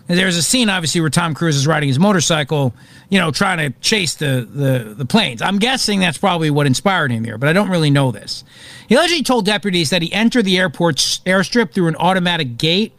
There's 0.10 0.38
a 0.38 0.42
scene, 0.42 0.70
obviously, 0.70 1.02
where 1.02 1.12
Tom 1.12 1.36
Cruise 1.36 1.56
is 1.56 1.68
riding 1.68 1.88
his 1.88 2.00
motorcycle, 2.00 2.74
you 3.10 3.20
know, 3.20 3.30
trying 3.30 3.60
to 3.60 3.80
chase 3.80 4.16
the, 4.16 4.48
the, 4.52 4.96
the 4.96 5.06
planes. 5.06 5.40
I'm 5.40 5.60
guessing 5.60 6.00
that's 6.00 6.18
probably 6.18 6.50
what 6.50 6.66
inspired 6.66 7.12
him 7.12 7.24
here, 7.24 7.38
but 7.38 7.48
I 7.48 7.54
don't 7.54 7.70
really 7.70 7.92
know 7.92 8.10
this. 8.12 8.44
He 8.88 8.96
allegedly 8.96 9.22
told 9.22 9.46
deputies 9.46 9.92
that 9.92 10.02
he 10.02 10.12
entered 10.12 10.46
the 10.46 10.58
airport's 10.58 11.20
airstrip 11.20 11.74
through 11.74 11.90
an 11.90 11.96
automatic 11.98 12.58
gate 12.58 12.94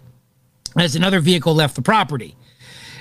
as 0.79 0.95
another 0.95 1.19
vehicle 1.19 1.53
left 1.53 1.75
the 1.75 1.83
property. 1.83 2.37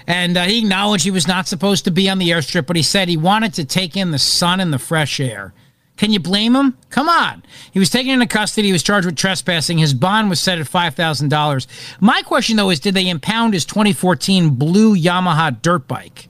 And 0.07 0.37
uh, 0.37 0.45
he 0.45 0.57
acknowledged 0.57 1.03
he 1.03 1.11
was 1.11 1.27
not 1.27 1.47
supposed 1.47 1.85
to 1.85 1.91
be 1.91 2.09
on 2.09 2.17
the 2.17 2.29
airstrip, 2.29 2.65
but 2.65 2.75
he 2.75 2.81
said 2.81 3.09
he 3.09 3.17
wanted 3.17 3.53
to 3.53 3.65
take 3.65 3.95
in 3.95 4.09
the 4.09 4.17
sun 4.17 4.59
and 4.59 4.73
the 4.73 4.79
fresh 4.79 5.19
air. 5.19 5.53
Can 5.99 6.13
you 6.13 6.19
blame 6.21 6.55
him? 6.55 6.77
Come 6.91 7.09
on. 7.09 7.43
He 7.73 7.77
was 7.77 7.89
taken 7.89 8.13
into 8.13 8.25
custody. 8.25 8.69
He 8.69 8.71
was 8.71 8.83
charged 8.83 9.05
with 9.05 9.17
trespassing. 9.17 9.77
His 9.77 9.93
bond 9.93 10.29
was 10.29 10.39
set 10.39 10.57
at 10.57 10.65
$5,000. 10.65 11.67
My 11.99 12.21
question, 12.21 12.55
though, 12.55 12.69
is 12.69 12.79
did 12.79 12.93
they 12.93 13.09
impound 13.09 13.53
his 13.53 13.65
2014 13.65 14.51
blue 14.51 14.95
Yamaha 14.95 15.61
dirt 15.61 15.89
bike? 15.89 16.29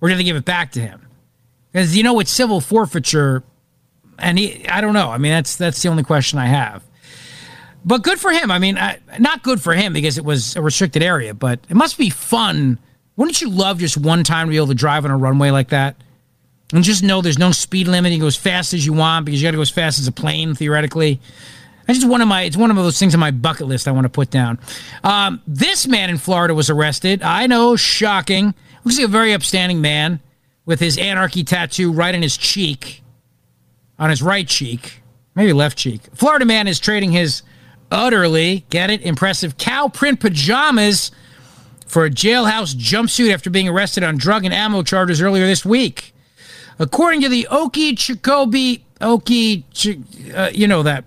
Or 0.00 0.08
did 0.08 0.16
they 0.16 0.24
give 0.24 0.36
it 0.36 0.46
back 0.46 0.72
to 0.72 0.80
him? 0.80 1.06
Because, 1.70 1.94
you 1.94 2.02
know, 2.02 2.20
it's 2.20 2.30
civil 2.30 2.62
forfeiture. 2.62 3.44
And 4.18 4.38
he, 4.38 4.66
I 4.66 4.80
don't 4.80 4.94
know. 4.94 5.10
I 5.10 5.18
mean, 5.18 5.32
that's 5.32 5.56
that's 5.56 5.82
the 5.82 5.90
only 5.90 6.04
question 6.04 6.38
I 6.38 6.46
have. 6.46 6.82
But 7.84 8.02
good 8.02 8.18
for 8.18 8.30
him. 8.30 8.50
I 8.50 8.58
mean, 8.58 8.78
I, 8.78 8.98
not 9.18 9.42
good 9.42 9.60
for 9.60 9.74
him 9.74 9.92
because 9.92 10.16
it 10.16 10.24
was 10.24 10.56
a 10.56 10.62
restricted 10.62 11.02
area, 11.02 11.34
but 11.34 11.60
it 11.68 11.76
must 11.76 11.98
be 11.98 12.08
fun. 12.08 12.78
Wouldn't 13.16 13.42
you 13.42 13.50
love 13.50 13.78
just 13.78 13.98
one 13.98 14.24
time 14.24 14.46
to 14.46 14.50
be 14.52 14.56
able 14.56 14.68
to 14.68 14.74
drive 14.74 15.04
on 15.04 15.10
a 15.10 15.18
runway 15.18 15.50
like 15.50 15.68
that? 15.68 15.96
And 16.72 16.82
just 16.82 17.02
know 17.02 17.20
there's 17.20 17.38
no 17.38 17.52
speed 17.52 17.86
limit. 17.86 18.12
You 18.12 18.20
go 18.20 18.26
as 18.26 18.36
fast 18.36 18.72
as 18.72 18.86
you 18.86 18.92
want 18.92 19.26
because 19.26 19.42
you 19.42 19.46
got 19.46 19.52
to 19.52 19.58
go 19.58 19.62
as 19.62 19.70
fast 19.70 19.98
as 19.98 20.06
a 20.06 20.12
plane 20.12 20.54
theoretically. 20.54 21.20
That's 21.86 21.98
just 21.98 22.08
one 22.10 22.20
of 22.20 22.28
my. 22.28 22.42
It's 22.42 22.56
one 22.56 22.70
of 22.70 22.76
those 22.76 22.98
things 22.98 23.14
on 23.14 23.20
my 23.20 23.30
bucket 23.30 23.66
list 23.66 23.86
I 23.86 23.90
want 23.92 24.04
to 24.04 24.08
put 24.08 24.30
down. 24.30 24.58
Um, 25.04 25.42
this 25.46 25.86
man 25.86 26.10
in 26.10 26.18
Florida 26.18 26.54
was 26.54 26.70
arrested. 26.70 27.22
I 27.22 27.46
know, 27.46 27.76
shocking. 27.76 28.54
Looks 28.84 28.98
like 28.98 29.06
a 29.06 29.10
very 29.10 29.34
upstanding 29.34 29.80
man 29.80 30.20
with 30.64 30.80
his 30.80 30.96
anarchy 30.96 31.44
tattoo 31.44 31.92
right 31.92 32.14
on 32.14 32.22
his 32.22 32.36
cheek, 32.36 33.02
on 33.98 34.10
his 34.10 34.22
right 34.22 34.46
cheek, 34.46 35.02
maybe 35.34 35.52
left 35.52 35.76
cheek. 35.76 36.02
Florida 36.14 36.44
man 36.44 36.68
is 36.68 36.80
trading 36.80 37.12
his 37.12 37.42
utterly 37.92 38.64
get 38.70 38.88
it 38.90 39.02
impressive 39.02 39.58
cow 39.58 39.86
print 39.86 40.18
pajamas 40.18 41.10
for 41.86 42.06
a 42.06 42.10
jailhouse 42.10 42.74
jumpsuit 42.74 43.32
after 43.32 43.50
being 43.50 43.68
arrested 43.68 44.02
on 44.02 44.16
drug 44.16 44.46
and 44.46 44.54
ammo 44.54 44.82
charges 44.82 45.20
earlier 45.20 45.46
this 45.46 45.64
week. 45.64 46.11
According 46.82 47.20
to 47.20 47.28
the 47.28 47.46
Okeechobee, 47.48 48.84
Okie, 49.00 50.34
uh, 50.34 50.50
you 50.52 50.66
know 50.66 50.82
that. 50.82 51.04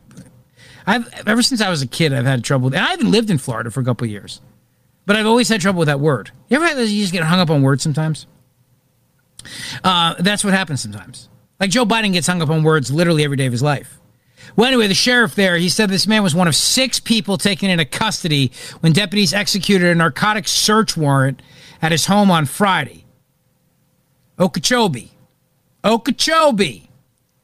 I've 0.87 1.07
ever 1.27 1.41
since 1.41 1.59
I 1.59 1.69
was 1.69 1.81
a 1.81 1.87
kid, 1.87 2.13
I've 2.13 2.25
had 2.25 2.45
trouble. 2.45 2.67
And 2.67 2.77
I 2.77 2.91
haven't 2.91 3.11
lived 3.11 3.29
in 3.29 3.37
Florida 3.37 3.69
for 3.69 3.81
a 3.81 3.83
couple 3.83 4.07
years, 4.07 4.39
but 5.05 5.17
I've 5.17 5.25
always 5.25 5.49
had 5.49 5.59
trouble 5.59 5.79
with 5.79 5.87
that 5.87 5.99
word. 5.99 6.31
You 6.47 6.55
ever 6.55 6.65
had 6.65 6.77
those 6.77 6.93
you 6.93 7.01
just 7.01 7.11
get 7.11 7.23
hung 7.23 7.39
up 7.39 7.49
on 7.49 7.61
words 7.61 7.83
sometimes? 7.83 8.25
Uh, 9.83 10.15
that's 10.19 10.45
what 10.45 10.53
happens 10.53 10.81
sometimes. 10.81 11.27
Like 11.59 11.71
Joe 11.71 11.85
Biden 11.85 12.13
gets 12.13 12.27
hung 12.27 12.41
up 12.41 12.49
on 12.49 12.63
words 12.63 12.89
literally 12.89 13.25
every 13.25 13.37
day 13.37 13.45
of 13.45 13.51
his 13.51 13.61
life. 13.61 13.99
Well, 14.55 14.67
anyway, 14.67 14.87
the 14.87 14.93
sheriff 14.93 15.35
there, 15.35 15.57
he 15.57 15.67
said 15.67 15.89
this 15.89 16.07
man 16.07 16.23
was 16.23 16.33
one 16.33 16.47
of 16.47 16.55
six 16.55 17.01
people 17.01 17.37
taken 17.37 17.69
into 17.69 17.83
custody 17.83 18.53
when 18.79 18.93
deputies 18.93 19.33
executed 19.33 19.89
a 19.89 19.95
narcotics 19.95 20.51
search 20.51 20.95
warrant 20.95 21.41
at 21.81 21.91
his 21.91 22.05
home 22.05 22.31
on 22.31 22.45
Friday. 22.45 23.05
Okeechobee. 24.39 25.14
Okeechobee. 25.85 26.89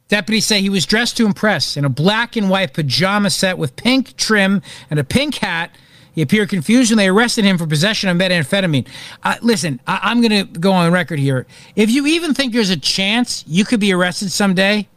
Deputies 0.10 0.46
say 0.46 0.62
he 0.62 0.70
was 0.70 0.86
dressed 0.86 1.16
to 1.18 1.26
impress 1.26 1.78
in 1.78 1.86
a 1.86 1.90
black 1.90 2.36
and 2.36 2.50
white 2.50 2.74
pajama 2.74 3.30
set 3.30 3.58
with 3.58 3.78
pink 3.78 4.18
trim 4.18 4.62
and 4.90 5.00
a 5.00 5.06
pink 5.06 5.36
hat. 5.36 5.74
He 6.14 6.22
appeared 6.22 6.50
confused 6.50 6.92
when 6.92 6.98
they 6.98 7.08
arrested 7.08 7.46
him 7.46 7.58
for 7.58 7.66
possession 7.66 8.10
of 8.10 8.18
methamphetamine. 8.18 8.88
Uh, 9.24 9.38
listen, 9.42 9.80
I- 9.88 10.12
am 10.12 10.20
going 10.22 10.46
to 10.46 10.60
go 10.60 10.74
on 10.74 10.92
record 10.92 11.20
here. 11.20 11.48
If 11.78 11.90
you 11.90 12.06
even 12.08 12.34
think 12.34 12.52
there's 12.52 12.70
a 12.70 12.78
chance 12.78 13.46
you 13.48 13.64
could 13.64 13.80
be 13.80 13.94
arrested 13.94 14.32
someday, 14.32 14.90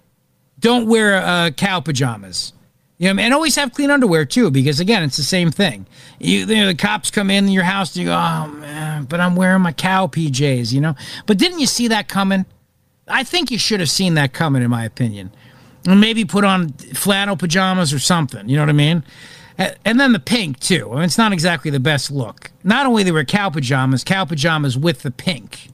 don't 0.59 0.88
wear 0.88 1.18
uh, 1.18 1.50
cow 1.50 1.78
pajamas. 1.78 2.52
You 2.98 3.12
know, 3.12 3.22
and 3.22 3.35
always 3.35 3.54
have 3.57 3.72
clean 3.72 3.90
underwear 3.90 4.24
too, 4.24 4.50
because 4.50 4.80
again, 4.80 5.02
it's 5.04 5.16
the 5.16 5.22
same 5.22 5.50
thing. 5.50 5.87
You, 6.18 6.40
you 6.40 6.46
know, 6.46 6.66
the 6.68 6.74
cops 6.74 7.11
come 7.11 7.30
in 7.30 7.48
your 7.48 7.64
house 7.64 7.94
and 7.94 8.04
you 8.04 8.11
go, 8.11 8.14
"Oh 8.14 8.46
man," 8.46 9.04
but 9.04 9.20
I'm 9.20 9.35
wearing 9.35 9.62
my 9.62 9.72
cow 9.72 10.07
PJs. 10.07 10.72
You 10.72 10.80
know, 10.80 10.94
but 11.26 11.37
didn't 11.37 11.59
you 11.59 11.66
see 11.66 11.88
that 11.88 12.09
coming? 12.09 12.46
I 13.09 13.25
think 13.25 13.51
you 13.51 13.59
should 13.59 13.81
have 13.81 13.90
seen 13.90 14.14
that 14.14 14.33
coming, 14.33 14.62
in 14.62 14.71
my 14.71 14.85
opinion. 14.85 15.31
And 15.87 16.01
maybe 16.01 16.25
put 16.25 16.45
on 16.45 16.71
flannel 16.71 17.37
pajamas 17.37 17.93
or 17.93 17.99
something. 17.99 18.49
You 18.49 18.57
know 18.57 18.62
what 18.62 18.71
I 18.71 18.73
mean? 18.73 19.05
And 19.59 20.01
then 20.01 20.12
the 20.12 20.19
pink 20.19 20.59
too. 20.59 20.90
I 20.90 20.95
mean, 20.97 21.05
it's 21.05 21.19
not 21.19 21.33
exactly 21.33 21.71
the 21.71 21.79
best 21.79 22.11
look. 22.11 22.51
Not 22.64 22.87
only 22.87 23.03
they 23.03 23.12
were 23.12 23.25
cow 23.25 23.51
pajamas, 23.51 24.03
cow 24.03 24.25
pajamas 24.25 24.77
with 24.77 25.03
the 25.03 25.11
pink, 25.11 25.69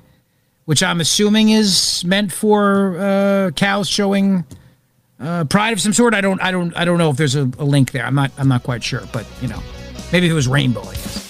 which 0.67 0.83
I'm 0.83 1.01
assuming 1.01 1.51
is 1.51 2.05
meant 2.05 2.33
for 2.33 2.99
uh, 2.99 3.51
cows 3.53 3.89
showing 3.89 4.45
uh, 5.19 5.45
pride 5.45 5.73
of 5.73 5.81
some 5.81 5.93
sort. 5.93 6.13
I 6.15 6.21
don't, 6.21 6.43
I 6.43 6.51
don't, 6.51 6.77
I 6.77 6.85
don't 6.85 6.99
know 6.99 7.11
if 7.11 7.17
there's 7.17 7.37
a, 7.37 7.45
a 7.59 7.65
link 7.65 7.93
there. 7.93 8.05
I'm 8.05 8.15
not, 8.15 8.33
I'm 8.37 8.49
not 8.49 8.65
quite 8.65 8.83
sure. 8.83 9.03
But 9.13 9.27
you 9.41 9.49
know, 9.49 9.63
maybe 10.13 10.29
it 10.29 10.35
was 10.35 10.49
rainbow. 10.49 10.83
I 10.83 10.95
guess. 10.95 11.30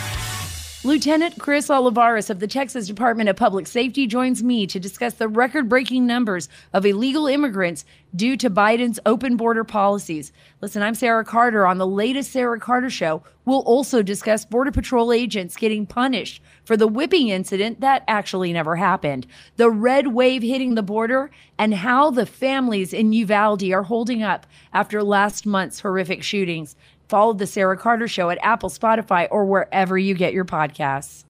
Lieutenant 0.83 1.37
Chris 1.37 1.69
Olivares 1.69 2.31
of 2.31 2.39
the 2.39 2.47
Texas 2.47 2.87
Department 2.87 3.29
of 3.29 3.35
Public 3.35 3.67
Safety 3.67 4.07
joins 4.07 4.41
me 4.41 4.65
to 4.65 4.79
discuss 4.79 5.13
the 5.13 5.27
record 5.27 5.69
breaking 5.69 6.07
numbers 6.07 6.49
of 6.73 6.87
illegal 6.87 7.27
immigrants 7.27 7.85
due 8.15 8.35
to 8.37 8.49
Biden's 8.49 8.99
open 9.05 9.37
border 9.37 9.63
policies. 9.63 10.31
Listen, 10.59 10.81
I'm 10.81 10.95
Sarah 10.95 11.23
Carter. 11.23 11.67
On 11.67 11.77
the 11.77 11.85
latest 11.85 12.31
Sarah 12.31 12.59
Carter 12.59 12.89
show, 12.89 13.21
we'll 13.45 13.59
also 13.59 14.01
discuss 14.01 14.43
Border 14.43 14.71
Patrol 14.71 15.13
agents 15.13 15.55
getting 15.55 15.85
punished 15.85 16.41
for 16.63 16.75
the 16.75 16.87
whipping 16.87 17.29
incident 17.29 17.81
that 17.81 18.03
actually 18.07 18.51
never 18.51 18.75
happened, 18.75 19.27
the 19.57 19.69
red 19.69 20.07
wave 20.07 20.41
hitting 20.41 20.73
the 20.73 20.81
border, 20.81 21.29
and 21.59 21.75
how 21.75 22.09
the 22.09 22.25
families 22.25 22.91
in 22.91 23.13
Uvalde 23.13 23.71
are 23.71 23.83
holding 23.83 24.23
up 24.23 24.47
after 24.73 25.03
last 25.03 25.45
month's 25.45 25.81
horrific 25.81 26.23
shootings. 26.23 26.75
Follow 27.11 27.33
the 27.33 27.45
Sarah 27.45 27.75
Carter 27.75 28.07
Show 28.07 28.29
at 28.29 28.37
Apple, 28.41 28.69
Spotify, 28.69 29.27
or 29.29 29.43
wherever 29.43 29.97
you 29.97 30.15
get 30.15 30.31
your 30.31 30.45
podcasts. 30.45 31.25